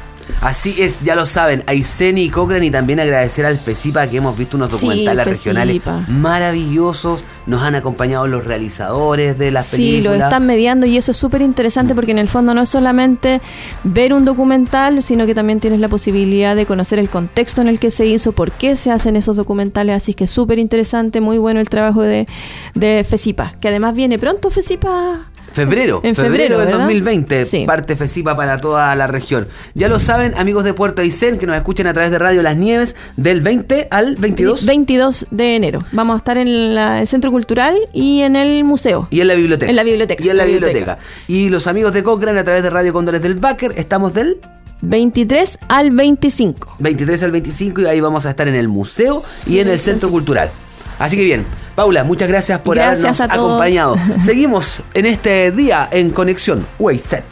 Así 0.40 0.74
es, 0.78 0.94
ya 1.04 1.14
lo 1.14 1.26
saben, 1.26 1.62
Aysén 1.66 2.18
y 2.18 2.28
Cochran 2.30 2.62
y 2.64 2.70
también 2.70 3.00
agradecer 3.00 3.44
al 3.46 3.58
FECIPA 3.58 4.08
que 4.08 4.16
hemos 4.18 4.36
visto 4.36 4.56
unos 4.56 4.70
documentales 4.70 5.26
regionales 5.26 5.80
maravillosos, 6.08 7.24
nos 7.46 7.62
han 7.62 7.74
acompañado 7.74 8.26
los 8.26 8.44
realizadores 8.44 9.38
de 9.38 9.50
las 9.50 9.66
Sí, 9.66 10.00
lo 10.00 10.10
películas. 10.10 10.28
están 10.32 10.46
mediando 10.46 10.86
y 10.86 10.96
eso 10.96 11.10
es 11.12 11.16
súper 11.16 11.42
interesante 11.42 11.94
porque 11.94 12.10
en 12.12 12.18
el 12.18 12.28
fondo 12.28 12.54
no 12.54 12.62
es 12.62 12.68
solamente 12.68 13.40
ver 13.84 14.12
un 14.14 14.24
documental, 14.24 15.02
sino 15.02 15.26
que 15.26 15.34
también 15.34 15.60
tienes 15.60 15.80
la 15.80 15.88
posibilidad 15.88 16.56
de 16.56 16.66
conocer 16.66 16.98
el 16.98 17.08
contexto 17.08 17.60
en 17.60 17.68
el 17.68 17.78
que 17.78 17.90
se 17.90 18.06
hizo, 18.06 18.32
por 18.32 18.50
qué 18.52 18.76
se 18.76 18.90
hacen 18.90 19.16
esos 19.16 19.36
documentales, 19.36 19.96
así 19.96 20.14
que 20.14 20.24
es 20.24 20.30
súper 20.30 20.58
interesante, 20.58 21.20
muy 21.20 21.38
bueno 21.38 21.60
el 21.60 21.68
trabajo 21.68 22.02
de, 22.02 22.26
de 22.74 23.04
FECIPA, 23.08 23.54
que 23.60 23.68
además 23.68 23.94
viene 23.94 24.18
pronto 24.18 24.50
FECIPA. 24.50 25.28
Febrero, 25.52 26.00
En 26.02 26.14
febrero, 26.14 26.32
febrero, 26.32 26.58
del 26.58 26.66
¿verdad? 26.66 26.80
2020, 26.80 27.44
Sí. 27.46 27.64
parte 27.66 27.96
FECIPA 27.96 28.34
para 28.36 28.60
toda 28.60 28.94
la 28.96 29.06
región. 29.06 29.48
Ya 29.74 29.88
lo 29.88 29.98
saben, 30.00 30.34
amigos 30.36 30.64
de 30.64 30.74
Puerto 30.74 31.02
Aysén, 31.02 31.38
que 31.38 31.46
nos 31.46 31.56
escuchan 31.56 31.86
a 31.86 31.92
través 31.92 32.10
de 32.10 32.18
Radio 32.18 32.42
Las 32.42 32.56
Nieves, 32.56 32.96
del 33.16 33.40
20 33.40 33.88
al 33.90 34.16
22 34.16 34.64
22 34.66 35.26
de 35.30 35.56
enero. 35.56 35.84
Vamos 35.92 36.14
a 36.14 36.18
estar 36.18 36.38
en 36.38 36.74
la- 36.74 37.00
el 37.00 37.06
Centro 37.06 37.30
Cultural 37.30 37.76
y 37.92 38.22
en 38.22 38.36
el 38.36 38.64
museo. 38.64 39.08
y 39.10 39.20
en 39.20 39.28
la 39.28 39.34
biblioteca. 39.34 39.70
En 39.70 39.76
la 39.76 39.84
biblioteca, 39.84 40.22
Y 40.24 40.28
en 40.28 40.36
la 40.36 40.42
la 40.44 40.46
biblioteca. 40.50 40.78
biblioteca. 40.96 41.08
Y 41.28 41.48
los 41.48 41.66
amigos 41.66 41.92
de 41.92 42.02
Cochrane 42.02 42.38
a 42.40 42.44
través 42.44 42.62
de 42.62 42.70
Radio 42.70 42.92
Cóndores 42.92 43.20
del 43.22 43.34
Báquer, 43.34 43.72
estamos 43.76 44.14
del 44.14 44.38
23 44.80 45.58
al 45.68 45.90
25. 45.92 46.76
23 46.78 47.22
al 47.22 47.30
25 47.30 47.80
y 47.82 47.86
ahí 47.86 48.00
vamos 48.00 48.26
a 48.26 48.30
estar 48.30 48.48
en 48.48 48.54
el 48.54 48.68
museo 48.68 49.22
y 49.46 49.58
en 49.60 49.68
el 49.68 49.78
centro 49.78 50.10
cultural. 50.10 50.50
Así 50.98 51.16
que 51.16 51.24
bien, 51.24 51.44
Paula, 51.74 52.04
muchas 52.04 52.28
gracias 52.28 52.60
por 52.60 52.76
Gracias 52.76 53.20
habernos 53.20 53.20
acompañado. 53.20 53.96
Seguimos 54.20 54.82
en 54.94 55.06
este 55.06 55.50
día 55.52 55.88
en 55.90 56.10
Conexión 56.10 56.66
UAICEN. 56.78 57.22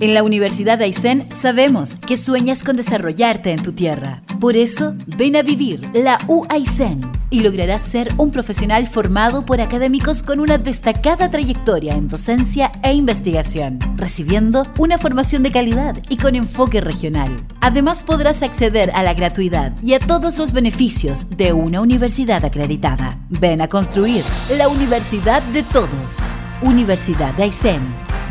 En 0.00 0.14
la 0.14 0.22
Universidad 0.22 0.78
de 0.78 0.84
Aysén 0.84 1.26
sabemos 1.32 1.96
que 2.06 2.16
sueñas 2.16 2.62
con 2.62 2.76
desarrollarte 2.76 3.50
en 3.50 3.60
tu 3.60 3.72
tierra. 3.72 4.22
Por 4.38 4.56
eso, 4.56 4.94
ven 5.16 5.34
a 5.34 5.42
vivir 5.42 5.80
la 5.92 6.18
UAISEN 6.28 7.00
y 7.30 7.40
lograrás 7.40 7.82
ser 7.82 8.06
un 8.16 8.30
profesional 8.30 8.86
formado 8.86 9.44
por 9.44 9.60
académicos 9.60 10.22
con 10.22 10.38
una 10.38 10.56
destacada 10.56 11.32
trayectoria 11.32 11.94
en 11.94 12.06
docencia 12.06 12.70
e 12.84 12.94
investigación, 12.94 13.80
recibiendo 13.96 14.62
una 14.78 14.98
formación 14.98 15.42
de 15.42 15.50
calidad 15.50 16.00
y 16.08 16.16
con 16.16 16.36
enfoque 16.36 16.80
regional. 16.80 17.34
Además, 17.60 18.04
podrás 18.04 18.44
acceder 18.44 18.92
a 18.94 19.02
la 19.02 19.14
gratuidad 19.14 19.72
y 19.82 19.94
a 19.94 19.98
todos 19.98 20.38
los 20.38 20.52
beneficios 20.52 21.28
de 21.36 21.52
una 21.52 21.80
universidad 21.80 22.44
acreditada. 22.44 23.18
Ven 23.30 23.60
a 23.62 23.68
construir 23.68 24.22
la 24.56 24.68
universidad 24.68 25.42
de 25.42 25.64
todos. 25.64 26.18
Universidad 26.62 27.34
de 27.34 27.44
Aysén. 27.44 27.80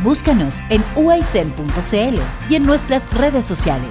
Búscanos 0.04 0.60
en 0.70 0.84
uaisen.cl 0.98 2.20
y 2.50 2.56
en 2.56 2.66
nuestras 2.66 3.14
redes 3.14 3.46
sociales. 3.46 3.90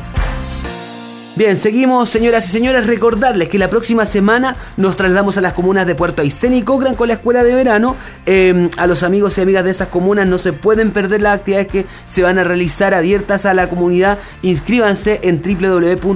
Bien, 1.36 1.56
seguimos, 1.58 2.08
señoras 2.08 2.48
y 2.48 2.50
señores. 2.50 2.86
Recordarles 2.86 3.48
que 3.50 3.58
la 3.58 3.68
próxima 3.68 4.06
semana 4.06 4.56
nos 4.78 4.96
trasladamos 4.96 5.36
a 5.36 5.42
las 5.42 5.52
comunas 5.52 5.86
de 5.86 5.94
Puerto 5.94 6.22
Aysén 6.22 6.54
y 6.54 6.62
Cochrane 6.62 6.96
con 6.96 7.08
la 7.08 7.14
escuela 7.14 7.44
de 7.44 7.54
verano. 7.54 7.94
Eh, 8.24 8.70
a 8.78 8.86
los 8.86 9.02
amigos 9.02 9.36
y 9.36 9.42
amigas 9.42 9.62
de 9.62 9.70
esas 9.70 9.88
comunas 9.88 10.26
no 10.26 10.38
se 10.38 10.54
pueden 10.54 10.92
perder 10.92 11.20
las 11.20 11.36
actividades 11.36 11.68
que 11.68 11.84
se 12.06 12.22
van 12.22 12.38
a 12.38 12.44
realizar 12.44 12.94
abiertas 12.94 13.44
a 13.44 13.52
la 13.52 13.68
comunidad. 13.68 14.18
Inscríbanse 14.40 15.20
en 15.24 15.42
www.uaisen.cl. 15.42 16.12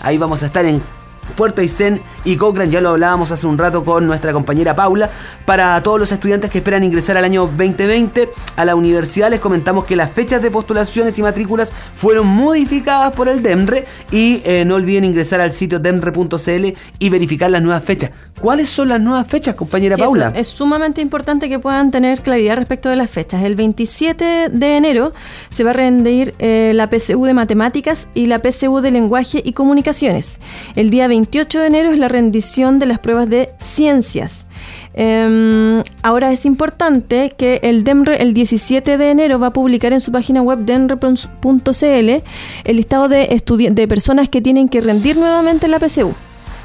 Ahí 0.00 0.16
vamos 0.16 0.42
a 0.42 0.46
estar 0.46 0.64
en 0.64 0.80
Puerto 1.36 1.60
Aysén 1.60 2.00
y 2.24 2.36
Cochrane, 2.36 2.70
ya 2.70 2.80
lo 2.80 2.90
hablábamos 2.90 3.30
hace 3.30 3.46
un 3.46 3.58
rato 3.58 3.84
con 3.84 4.06
nuestra 4.06 4.32
compañera 4.32 4.74
Paula. 4.74 5.10
Para 5.44 5.80
todos 5.82 5.98
los 6.00 6.12
estudiantes 6.12 6.50
que 6.50 6.58
esperan 6.58 6.84
ingresar 6.84 7.16
al 7.16 7.24
año 7.24 7.42
2020 7.46 8.28
a 8.56 8.64
la 8.64 8.74
universidad, 8.74 9.30
les 9.30 9.40
comentamos 9.40 9.84
que 9.84 9.96
las 9.96 10.10
fechas 10.12 10.42
de 10.42 10.50
postulaciones 10.50 11.18
y 11.18 11.22
matrículas 11.22 11.72
fueron 11.94 12.26
modificadas 12.26 13.12
por 13.12 13.28
el 13.28 13.42
DEMRE 13.42 13.84
y 14.10 14.42
eh, 14.44 14.64
no 14.66 14.74
olviden 14.76 15.04
ingresar 15.04 15.40
al 15.40 15.52
sitio 15.52 15.78
demre.cl 15.78 16.76
y 16.98 17.08
verificar 17.10 17.50
las 17.50 17.62
nuevas 17.62 17.84
fechas. 17.84 18.10
¿Cuáles 18.40 18.68
son 18.68 18.88
las 18.88 19.00
nuevas 19.00 19.26
fechas, 19.26 19.54
compañera 19.54 19.96
Sí, 19.96 20.02
Paula? 20.02 20.32
es 20.34 20.48
sumamente 20.48 21.00
importante 21.00 21.48
que 21.48 21.58
puedan 21.58 21.90
tener 21.90 22.20
claridad 22.20 22.56
respecto 22.56 22.88
de 22.88 22.96
las 22.96 23.10
fechas. 23.10 23.42
El 23.42 23.54
27 23.56 24.48
de 24.50 24.76
enero 24.76 25.12
se 25.50 25.64
va 25.64 25.70
a 25.70 25.72
rendir 25.72 26.34
eh, 26.38 26.72
la 26.74 26.88
PSU 26.88 27.24
de 27.24 27.34
Matemáticas 27.34 28.06
y 28.14 28.26
la 28.26 28.38
PSU 28.38 28.80
de 28.80 28.90
Lenguaje 28.90 29.42
y 29.44 29.52
Comunicaciones. 29.52 30.40
El 30.76 30.90
día 30.90 31.08
28 31.18 31.60
de 31.60 31.66
enero 31.66 31.90
es 31.90 31.98
la 31.98 32.06
rendición 32.06 32.78
de 32.78 32.86
las 32.86 33.00
pruebas 33.00 33.28
de 33.28 33.50
Ciencias. 33.58 34.46
Em, 34.94 35.82
ahora 36.02 36.32
es 36.32 36.46
importante 36.46 37.32
que 37.36 37.58
el 37.64 37.82
DEMRE 37.82 38.22
el 38.22 38.34
17 38.34 38.96
de 38.98 39.10
enero 39.10 39.40
va 39.40 39.48
a 39.48 39.52
publicar 39.52 39.92
en 39.92 40.00
su 40.00 40.12
página 40.12 40.42
web 40.42 40.60
demre.cl 40.60 42.22
el 42.64 42.76
listado 42.76 43.08
de, 43.08 43.42
de 43.70 43.88
personas 43.88 44.28
que 44.28 44.40
tienen 44.40 44.68
que 44.68 44.80
rendir 44.80 45.16
nuevamente 45.16 45.66
la 45.66 45.80
PSU 45.80 46.14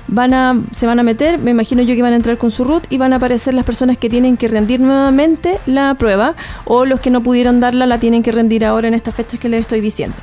van 0.08 0.34
a, 0.36 0.62
se 0.72 0.86
van 0.86 1.00
a 1.00 1.04
meter, 1.04 1.40
me 1.40 1.52
imagino 1.52 1.82
yo 1.82 1.96
que 1.96 2.02
van 2.04 2.14
a 2.14 2.18
entrar 2.18 2.38
con 2.38 2.52
su 2.52 2.64
root 2.64 2.84
y 2.92 2.98
van 2.98 3.14
a 3.14 3.16
aparecer 3.16 3.56
las 3.56 3.66
personas 3.66 3.98
que 3.98 4.10
tienen 4.10 4.38
que 4.38 4.48
rendir 4.48 4.80
nuevamente 4.82 5.58
la 5.66 5.96
prueba 5.96 6.36
o 6.66 6.86
los 6.86 7.00
que 7.00 7.10
no 7.10 7.24
pudieron 7.24 7.60
darla 7.60 7.88
la 7.88 8.00
tienen 8.00 8.22
que 8.22 8.32
rendir 8.32 8.66
ahora 8.66 8.88
en 8.88 8.94
estas 8.94 9.16
fechas 9.16 9.40
que 9.40 9.50
les 9.50 9.62
estoy 9.62 9.82
diciendo. 9.82 10.16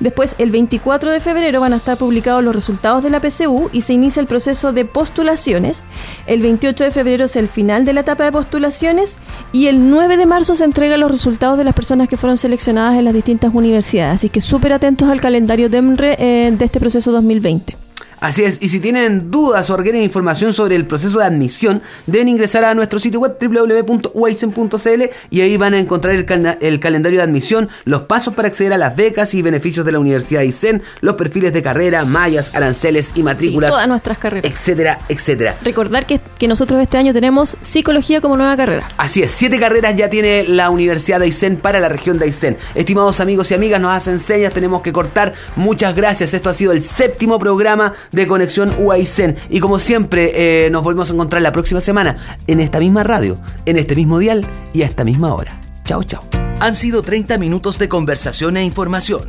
Después, 0.00 0.34
el 0.38 0.50
24 0.50 1.10
de 1.10 1.20
febrero 1.20 1.60
van 1.60 1.72
a 1.72 1.76
estar 1.76 1.96
publicados 1.96 2.42
los 2.44 2.54
resultados 2.54 3.02
de 3.02 3.10
la 3.10 3.20
PCU 3.20 3.70
y 3.72 3.82
se 3.82 3.92
inicia 3.92 4.20
el 4.20 4.26
proceso 4.26 4.72
de 4.72 4.84
postulaciones. 4.84 5.86
El 6.26 6.42
28 6.42 6.84
de 6.84 6.90
febrero 6.90 7.24
es 7.24 7.36
el 7.36 7.48
final 7.48 7.84
de 7.84 7.92
la 7.92 8.00
etapa 8.00 8.24
de 8.24 8.32
postulaciones 8.32 9.16
y 9.52 9.66
el 9.66 9.90
9 9.90 10.16
de 10.16 10.26
marzo 10.26 10.56
se 10.56 10.64
entregan 10.64 11.00
los 11.00 11.10
resultados 11.10 11.58
de 11.58 11.64
las 11.64 11.74
personas 11.74 12.08
que 12.08 12.16
fueron 12.16 12.38
seleccionadas 12.38 12.98
en 12.98 13.04
las 13.04 13.14
distintas 13.14 13.54
universidades. 13.54 14.16
Así 14.16 14.28
que 14.28 14.40
súper 14.40 14.72
atentos 14.72 15.08
al 15.08 15.20
calendario 15.20 15.68
DEMRE 15.68 16.16
eh, 16.18 16.50
de 16.50 16.64
este 16.64 16.80
proceso 16.80 17.12
2020. 17.12 17.85
Así 18.20 18.44
es, 18.44 18.58
y 18.62 18.68
si 18.68 18.80
tienen 18.80 19.30
dudas 19.30 19.68
o 19.70 19.76
requieren 19.76 20.02
información 20.02 20.52
sobre 20.52 20.74
el 20.74 20.86
proceso 20.86 21.18
de 21.18 21.24
admisión, 21.24 21.82
deben 22.06 22.28
ingresar 22.28 22.64
a 22.64 22.74
nuestro 22.74 22.98
sitio 22.98 23.20
web 23.20 23.36
www.uaisen.cl 23.40 25.02
y 25.30 25.40
ahí 25.42 25.56
van 25.56 25.74
a 25.74 25.78
encontrar 25.78 26.14
el, 26.14 26.80
calendario 26.80 27.18
de 27.18 27.24
admisión, 27.24 27.68
los 27.84 28.02
pasos 28.02 28.34
para 28.34 28.48
acceder 28.48 28.72
a 28.72 28.78
las 28.78 28.96
becas 28.96 29.34
y 29.34 29.42
beneficios 29.42 29.84
de 29.84 29.92
la 29.92 29.98
Universidad 29.98 30.40
de 30.40 30.46
Aysén, 30.46 30.82
los 31.00 31.16
perfiles 31.16 31.52
de 31.52 31.62
carrera, 31.62 32.04
mallas, 32.04 32.54
aranceles 32.54 33.12
y 33.14 33.22
matrículas, 33.22 33.68
Sí, 33.68 33.72
todas 33.72 33.88
nuestras 33.88 34.18
carreras. 34.18 34.50
etcétera, 34.50 34.98
etcétera. 35.08 35.56
Recordar 35.62 36.06
que, 36.06 36.20
que 36.38 36.48
nosotros 36.48 36.80
este 36.80 36.96
año 36.96 37.12
tenemos 37.12 37.56
psicología 37.62 38.20
como 38.20 38.36
nueva 38.36 38.56
carrera. 38.56 38.88
Así 38.96 39.22
es, 39.22 39.32
siete 39.32 39.58
carreras 39.58 39.94
ya 39.94 40.08
tiene 40.08 40.44
la 40.48 40.70
Universidad 40.70 41.18
de 41.18 41.26
Aysén 41.26 41.56
para 41.56 41.80
la 41.80 41.88
región 41.88 42.18
de 42.18 42.26
Aysén. 42.26 42.56
Estimados 42.74 43.20
amigos 43.20 43.50
y 43.50 43.54
amigas, 43.54 43.80
nos 43.80 43.92
hacen 43.92 44.18
señas, 44.18 44.52
tenemos 44.52 44.82
que 44.82 44.92
cortar. 44.92 45.34
Muchas 45.56 45.94
gracias. 45.94 46.32
Esto 46.34 46.50
ha 46.50 46.54
sido 46.54 46.72
el 46.72 46.82
séptimo 46.82 47.38
programa 47.38 47.94
de 48.12 48.26
Conexión 48.26 48.70
UAICEN. 48.78 49.36
Y 49.50 49.60
como 49.60 49.78
siempre, 49.78 50.66
eh, 50.66 50.70
nos 50.70 50.82
volvemos 50.82 51.10
a 51.10 51.14
encontrar 51.14 51.42
la 51.42 51.52
próxima 51.52 51.80
semana 51.80 52.16
en 52.46 52.60
esta 52.60 52.78
misma 52.80 53.04
radio, 53.04 53.38
en 53.64 53.76
este 53.76 53.96
mismo 53.96 54.18
dial 54.18 54.46
y 54.72 54.82
a 54.82 54.86
esta 54.86 55.04
misma 55.04 55.34
hora. 55.34 55.60
Chao, 55.84 56.02
chao. 56.02 56.22
Han 56.60 56.74
sido 56.74 57.02
30 57.02 57.38
minutos 57.38 57.78
de 57.78 57.88
conversación 57.88 58.56
e 58.56 58.64
información. 58.64 59.22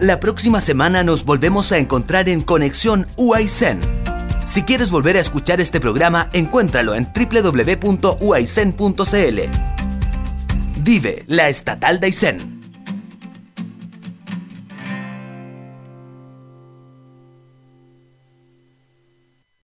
La 0.00 0.20
próxima 0.20 0.60
semana 0.60 1.02
nos 1.02 1.24
volvemos 1.24 1.72
a 1.72 1.78
encontrar 1.78 2.28
en 2.28 2.42
Conexión 2.42 3.06
UAICEN. 3.16 3.80
Si 4.46 4.62
quieres 4.62 4.90
volver 4.90 5.16
a 5.16 5.20
escuchar 5.20 5.60
este 5.60 5.80
programa, 5.80 6.28
encuéntralo 6.32 6.94
en 6.94 7.08
www.uaicen.cl. 7.12 8.20
Vive 10.78 11.24
la 11.26 11.48
Estatal 11.48 11.98
de 11.98 12.06
Aysén. 12.06 12.55